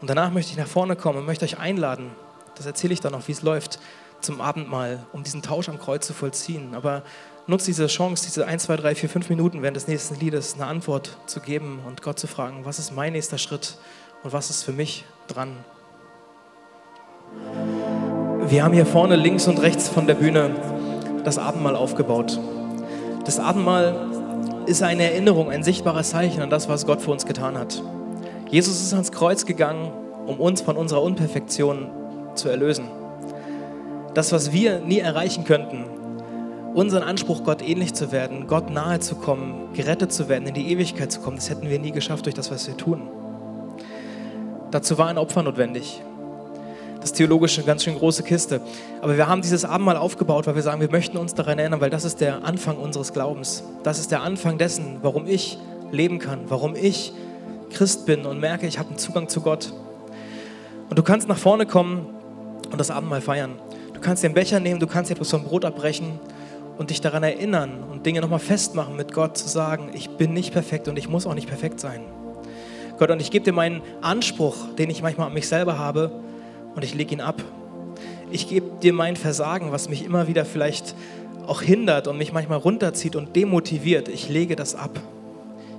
Und 0.00 0.08
danach 0.08 0.30
möchte 0.30 0.52
ich 0.52 0.58
nach 0.58 0.66
vorne 0.66 0.96
kommen 0.96 1.18
und 1.18 1.26
möchte 1.26 1.44
euch 1.44 1.58
einladen, 1.58 2.10
das 2.54 2.66
erzähle 2.66 2.92
ich 2.92 3.00
dann 3.00 3.12
noch, 3.12 3.28
wie 3.28 3.32
es 3.32 3.42
läuft, 3.42 3.78
zum 4.20 4.40
Abendmahl, 4.40 5.06
um 5.12 5.22
diesen 5.22 5.42
Tausch 5.42 5.68
am 5.68 5.78
Kreuz 5.78 6.06
zu 6.06 6.12
vollziehen. 6.12 6.74
Aber 6.74 7.02
nutze 7.46 7.66
diese 7.66 7.86
Chance, 7.86 8.24
diese 8.26 8.46
1, 8.46 8.64
2, 8.64 8.76
3, 8.76 8.94
4, 8.94 9.08
5 9.08 9.28
Minuten 9.28 9.62
während 9.62 9.76
des 9.76 9.86
nächsten 9.86 10.16
Liedes 10.16 10.54
eine 10.54 10.66
Antwort 10.66 11.18
zu 11.26 11.40
geben 11.40 11.80
und 11.86 12.02
Gott 12.02 12.18
zu 12.18 12.26
fragen, 12.26 12.64
was 12.64 12.78
ist 12.78 12.94
mein 12.94 13.12
nächster 13.12 13.38
Schritt 13.38 13.76
und 14.22 14.32
was 14.32 14.50
ist 14.50 14.64
für 14.64 14.72
mich 14.72 15.04
dran. 15.28 15.56
Wir 18.48 18.64
haben 18.64 18.72
hier 18.72 18.86
vorne 18.86 19.16
links 19.16 19.46
und 19.46 19.60
rechts 19.60 19.88
von 19.88 20.06
der 20.06 20.14
Bühne 20.14 20.50
das 21.24 21.38
Abendmahl 21.38 21.76
aufgebaut. 21.76 22.40
Das 23.24 23.38
Abendmahl 23.38 24.64
ist 24.66 24.82
eine 24.82 25.04
Erinnerung, 25.04 25.50
ein 25.50 25.62
sichtbares 25.62 26.10
Zeichen 26.10 26.42
an 26.42 26.50
das, 26.50 26.68
was 26.68 26.86
Gott 26.86 27.02
für 27.02 27.10
uns 27.10 27.26
getan 27.26 27.56
hat. 27.58 27.82
Jesus 28.50 28.80
ist 28.80 28.94
ans 28.94 29.12
Kreuz 29.12 29.44
gegangen, 29.44 29.92
um 30.26 30.40
uns 30.40 30.62
von 30.62 30.76
unserer 30.76 31.02
Unperfektion 31.02 31.90
zu 32.34 32.48
erlösen. 32.48 32.88
Das, 34.14 34.32
was 34.32 34.52
wir 34.52 34.80
nie 34.80 35.00
erreichen 35.00 35.44
könnten, 35.44 35.84
unseren 36.74 37.02
Anspruch, 37.02 37.44
Gott 37.44 37.60
ähnlich 37.60 37.92
zu 37.92 38.10
werden, 38.10 38.46
Gott 38.46 38.70
nahe 38.70 39.00
zu 39.00 39.16
kommen, 39.16 39.72
gerettet 39.74 40.12
zu 40.12 40.30
werden, 40.30 40.48
in 40.48 40.54
die 40.54 40.72
Ewigkeit 40.72 41.12
zu 41.12 41.20
kommen, 41.20 41.36
das 41.36 41.50
hätten 41.50 41.68
wir 41.68 41.78
nie 41.78 41.90
geschafft 41.90 42.24
durch 42.24 42.34
das, 42.34 42.50
was 42.50 42.66
wir 42.66 42.76
tun. 42.76 43.02
Dazu 44.70 44.96
war 44.96 45.08
ein 45.08 45.18
Opfer 45.18 45.42
notwendig. 45.42 46.02
Das 47.00 47.12
theologische, 47.12 47.62
ganz 47.62 47.84
schön 47.84 47.96
große 47.96 48.22
Kiste. 48.22 48.60
Aber 49.02 49.16
wir 49.16 49.28
haben 49.28 49.42
dieses 49.42 49.64
Abendmahl 49.64 49.96
aufgebaut, 49.96 50.46
weil 50.46 50.54
wir 50.54 50.62
sagen, 50.62 50.80
wir 50.80 50.90
möchten 50.90 51.16
uns 51.18 51.34
daran 51.34 51.58
erinnern, 51.58 51.80
weil 51.80 51.90
das 51.90 52.04
ist 52.04 52.20
der 52.20 52.44
Anfang 52.44 52.76
unseres 52.76 53.12
Glaubens. 53.12 53.62
Das 53.82 53.98
ist 53.98 54.10
der 54.10 54.22
Anfang 54.22 54.56
dessen, 54.56 54.98
warum 55.02 55.26
ich 55.26 55.58
leben 55.92 56.18
kann, 56.18 56.40
warum 56.48 56.74
ich 56.74 57.12
Christ 57.70 58.06
bin 58.06 58.26
und 58.26 58.40
merke, 58.40 58.66
ich 58.66 58.78
habe 58.78 58.90
einen 58.90 58.98
Zugang 58.98 59.28
zu 59.28 59.40
Gott. 59.40 59.72
Und 60.88 60.98
du 60.98 61.02
kannst 61.02 61.28
nach 61.28 61.38
vorne 61.38 61.66
kommen 61.66 62.06
und 62.70 62.78
das 62.78 62.90
Abendmahl 62.90 63.20
feiern. 63.20 63.52
Du 63.94 64.00
kannst 64.00 64.22
den 64.22 64.34
Becher 64.34 64.60
nehmen, 64.60 64.80
du 64.80 64.86
kannst 64.86 65.10
etwas 65.10 65.30
vom 65.30 65.44
Brot 65.44 65.64
abbrechen 65.64 66.20
und 66.78 66.90
dich 66.90 67.00
daran 67.00 67.22
erinnern 67.22 67.82
und 67.90 68.06
Dinge 68.06 68.20
nochmal 68.20 68.38
festmachen 68.38 68.96
mit 68.96 69.12
Gott, 69.12 69.36
zu 69.36 69.48
sagen, 69.48 69.90
ich 69.92 70.10
bin 70.10 70.32
nicht 70.32 70.52
perfekt 70.52 70.88
und 70.88 70.96
ich 70.96 71.08
muss 71.08 71.26
auch 71.26 71.34
nicht 71.34 71.48
perfekt 71.48 71.80
sein. 71.80 72.02
Gott, 72.98 73.10
und 73.10 73.20
ich 73.20 73.30
gebe 73.30 73.44
dir 73.44 73.52
meinen 73.52 73.82
Anspruch, 74.00 74.56
den 74.76 74.90
ich 74.90 75.02
manchmal 75.02 75.28
an 75.28 75.34
mich 75.34 75.48
selber 75.48 75.78
habe, 75.78 76.10
und 76.74 76.84
ich 76.84 76.94
lege 76.94 77.14
ihn 77.14 77.20
ab. 77.20 77.42
Ich 78.30 78.48
gebe 78.48 78.78
dir 78.82 78.92
mein 78.92 79.16
Versagen, 79.16 79.72
was 79.72 79.88
mich 79.88 80.04
immer 80.04 80.28
wieder 80.28 80.44
vielleicht 80.44 80.94
auch 81.46 81.62
hindert 81.62 82.06
und 82.06 82.18
mich 82.18 82.32
manchmal 82.32 82.58
runterzieht 82.58 83.16
und 83.16 83.34
demotiviert. 83.34 84.08
Ich 84.08 84.28
lege 84.28 84.54
das 84.54 84.74
ab. 84.74 85.00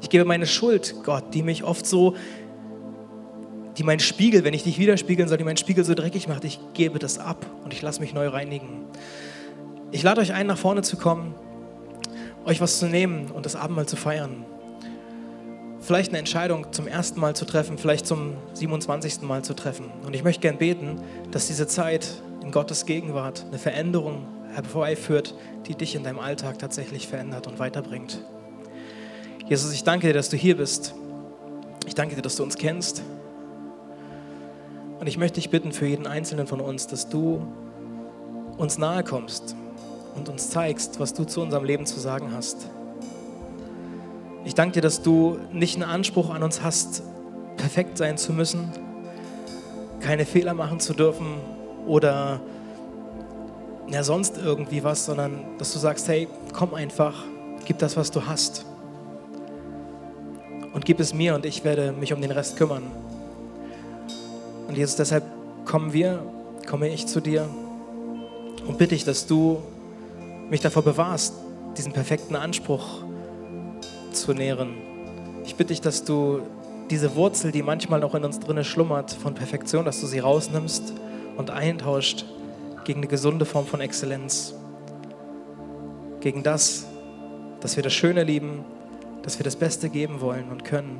Ich 0.09 0.11
gebe 0.11 0.25
meine 0.25 0.47
Schuld, 0.47 0.95
Gott, 1.03 1.35
die 1.35 1.43
mich 1.43 1.63
oft 1.63 1.85
so, 1.85 2.15
die 3.77 3.83
mein 3.83 3.99
Spiegel, 3.99 4.43
wenn 4.43 4.55
ich 4.55 4.63
dich 4.63 4.79
widerspiegeln 4.79 5.29
soll, 5.29 5.37
die 5.37 5.43
meinen 5.43 5.57
Spiegel 5.57 5.85
so 5.85 5.93
dreckig 5.93 6.27
macht, 6.27 6.45
ich 6.45 6.59
gebe 6.73 6.97
das 6.97 7.19
ab 7.19 7.45
und 7.63 7.73
ich 7.73 7.83
lasse 7.83 8.01
mich 8.01 8.15
neu 8.15 8.27
reinigen. 8.27 8.85
Ich 9.91 10.01
lade 10.01 10.19
euch 10.21 10.33
ein, 10.33 10.47
nach 10.47 10.57
vorne 10.57 10.81
zu 10.81 10.97
kommen, 10.97 11.35
euch 12.43 12.59
was 12.59 12.79
zu 12.79 12.87
nehmen 12.87 13.29
und 13.29 13.45
das 13.45 13.55
Abendmahl 13.55 13.85
zu 13.85 13.97
feiern. 13.97 14.45
Vielleicht 15.79 16.09
eine 16.09 16.17
Entscheidung 16.17 16.73
zum 16.73 16.87
ersten 16.87 17.19
Mal 17.19 17.35
zu 17.35 17.45
treffen, 17.45 17.77
vielleicht 17.77 18.07
zum 18.07 18.33
27. 18.53 19.21
Mal 19.21 19.43
zu 19.43 19.53
treffen. 19.53 19.91
Und 20.07 20.15
ich 20.15 20.23
möchte 20.23 20.41
gern 20.41 20.57
beten, 20.57 21.03
dass 21.29 21.45
diese 21.45 21.67
Zeit 21.67 22.23
in 22.41 22.49
Gottes 22.49 22.87
Gegenwart 22.87 23.45
eine 23.47 23.59
Veränderung 23.59 24.25
herbeiführt, 24.55 25.35
die 25.67 25.75
dich 25.75 25.93
in 25.93 26.03
deinem 26.03 26.17
Alltag 26.17 26.57
tatsächlich 26.57 27.07
verändert 27.07 27.45
und 27.45 27.59
weiterbringt. 27.59 28.23
Jesus, 29.49 29.73
ich 29.73 29.83
danke 29.83 30.05
dir, 30.05 30.13
dass 30.13 30.29
du 30.29 30.37
hier 30.37 30.55
bist. 30.55 30.93
Ich 31.87 31.95
danke 31.95 32.13
dir, 32.13 32.21
dass 32.21 32.35
du 32.35 32.43
uns 32.43 32.55
kennst. 32.55 33.01
Und 34.99 35.07
ich 35.07 35.17
möchte 35.17 35.41
dich 35.41 35.49
bitten 35.49 35.71
für 35.71 35.87
jeden 35.87 36.05
Einzelnen 36.05 36.45
von 36.45 36.61
uns, 36.61 36.85
dass 36.85 37.09
du 37.09 37.41
uns 38.57 38.77
nahe 38.77 39.03
kommst 39.03 39.55
und 40.15 40.29
uns 40.29 40.51
zeigst, 40.51 40.99
was 40.99 41.15
du 41.15 41.23
zu 41.23 41.41
unserem 41.41 41.63
Leben 41.63 41.87
zu 41.87 41.99
sagen 41.99 42.31
hast. 42.31 42.67
Ich 44.45 44.53
danke 44.53 44.73
dir, 44.73 44.81
dass 44.81 45.01
du 45.01 45.39
nicht 45.51 45.77
einen 45.77 45.89
Anspruch 45.89 46.29
an 46.29 46.43
uns 46.43 46.61
hast, 46.61 47.01
perfekt 47.57 47.97
sein 47.97 48.19
zu 48.19 48.33
müssen, 48.33 48.69
keine 49.99 50.27
Fehler 50.27 50.53
machen 50.53 50.79
zu 50.79 50.93
dürfen 50.93 51.25
oder 51.87 52.39
ja, 53.89 54.03
sonst 54.03 54.37
irgendwie 54.37 54.83
was, 54.83 55.07
sondern 55.07 55.57
dass 55.57 55.73
du 55.73 55.79
sagst, 55.79 56.07
hey, 56.07 56.27
komm 56.53 56.75
einfach, 56.75 57.23
gib 57.65 57.79
das, 57.79 57.97
was 57.97 58.11
du 58.11 58.27
hast. 58.27 58.68
Und 60.79 60.85
gib 60.85 61.01
es 61.01 61.13
mir 61.13 61.35
und 61.35 61.45
ich 61.45 61.65
werde 61.65 61.91
mich 61.91 62.13
um 62.13 62.21
den 62.21 62.31
Rest 62.31 62.55
kümmern. 62.55 62.83
Und 64.65 64.77
Jesus, 64.77 64.95
deshalb 64.95 65.25
kommen 65.65 65.91
wir, 65.91 66.23
komme 66.69 66.87
ich 66.87 67.05
zu 67.05 67.19
dir 67.19 67.49
und 68.65 68.77
bitte 68.77 68.95
dich, 68.95 69.03
dass 69.03 69.27
du 69.27 69.61
mich 70.49 70.61
davor 70.61 70.81
bewahrst, 70.83 71.33
diesen 71.77 71.91
perfekten 71.91 72.37
Anspruch 72.37 73.03
zu 74.13 74.33
nähren. 74.33 74.69
Ich 75.43 75.57
bitte 75.57 75.73
dich, 75.73 75.81
dass 75.81 76.05
du 76.05 76.43
diese 76.89 77.13
Wurzel, 77.13 77.51
die 77.51 77.61
manchmal 77.61 77.99
noch 77.99 78.15
in 78.15 78.23
uns 78.23 78.39
drinne 78.39 78.63
schlummert, 78.63 79.11
von 79.11 79.33
Perfektion, 79.33 79.83
dass 79.83 79.99
du 79.99 80.07
sie 80.07 80.19
rausnimmst 80.19 80.93
und 81.35 81.49
eintauscht 81.49 82.23
gegen 82.85 83.01
eine 83.01 83.07
gesunde 83.07 83.43
Form 83.43 83.65
von 83.65 83.81
Exzellenz. 83.81 84.53
Gegen 86.21 86.41
das, 86.41 86.85
dass 87.59 87.75
wir 87.75 87.83
das 87.83 87.91
Schöne 87.91 88.23
lieben, 88.23 88.63
dass 89.23 89.39
wir 89.39 89.43
das 89.43 89.55
Beste 89.55 89.89
geben 89.89 90.21
wollen 90.21 90.49
und 90.49 90.65
können. 90.65 90.99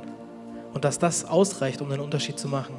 Und 0.72 0.84
dass 0.84 0.98
das 0.98 1.24
ausreicht, 1.24 1.80
um 1.80 1.90
einen 1.90 2.00
Unterschied 2.00 2.38
zu 2.38 2.48
machen. 2.48 2.74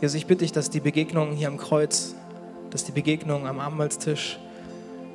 Jesus, 0.00 0.14
ich 0.14 0.26
bitte 0.26 0.40
dich, 0.40 0.52
dass 0.52 0.70
die 0.70 0.80
Begegnung 0.80 1.32
hier 1.32 1.48
am 1.48 1.58
Kreuz, 1.58 2.14
dass 2.70 2.84
die 2.84 2.92
Begegnung 2.92 3.46
am 3.46 3.60
Abendmahlstisch, 3.60 4.38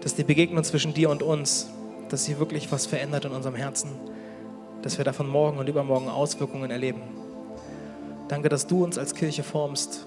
dass 0.02 0.14
die 0.14 0.24
Begegnung 0.24 0.64
zwischen 0.64 0.94
dir 0.94 1.10
und 1.10 1.24
uns, 1.24 1.70
dass 2.10 2.26
sie 2.26 2.38
wirklich 2.38 2.72
was 2.72 2.86
verändert 2.86 3.26
in 3.26 3.32
unserem 3.32 3.56
Herzen, 3.56 3.90
dass 4.84 5.00
wir 5.00 5.06
davon 5.06 5.28
morgen 5.28 5.58
und 5.58 5.68
übermorgen 5.68 6.10
Auswirkungen 6.10 6.70
erleben. 6.70 7.02
Danke, 8.28 8.50
dass 8.50 8.68
du 8.68 8.84
uns 8.84 9.00
als 9.00 9.16
Kirche 9.16 9.42
formst, 9.42 10.06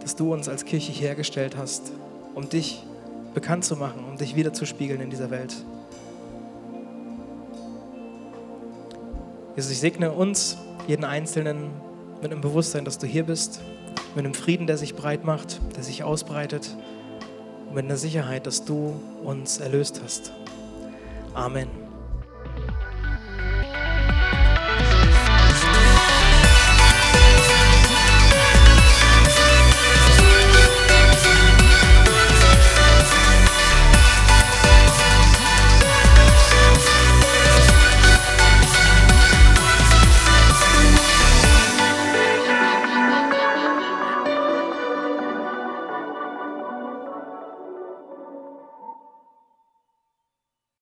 dass 0.00 0.16
du 0.16 0.32
uns 0.32 0.48
als 0.48 0.64
Kirche 0.64 0.92
hergestellt 0.92 1.56
hast, 1.56 1.92
um 2.34 2.48
dich 2.48 2.82
bekannt 3.34 3.64
zu 3.64 3.76
machen, 3.76 4.04
um 4.08 4.16
dich 4.16 4.36
wiederzuspiegeln 4.36 5.00
in 5.00 5.10
dieser 5.10 5.30
Welt. 5.30 5.54
Jesus, 9.56 9.70
ich 9.70 9.78
segne 9.78 10.10
uns, 10.10 10.58
jeden 10.88 11.04
Einzelnen, 11.04 11.70
mit 12.20 12.32
einem 12.32 12.40
Bewusstsein, 12.40 12.84
dass 12.84 12.98
du 12.98 13.06
hier 13.06 13.24
bist, 13.24 13.60
mit 14.14 14.24
einem 14.24 14.34
Frieden, 14.34 14.66
der 14.66 14.78
sich 14.78 14.94
breit 14.94 15.24
macht, 15.24 15.60
der 15.76 15.84
sich 15.84 16.02
ausbreitet 16.02 16.76
und 17.68 17.74
mit 17.74 17.84
einer 17.84 17.96
Sicherheit, 17.96 18.46
dass 18.46 18.64
du 18.64 19.00
uns 19.22 19.58
erlöst 19.58 20.00
hast. 20.02 20.32
Amen. 21.34 21.83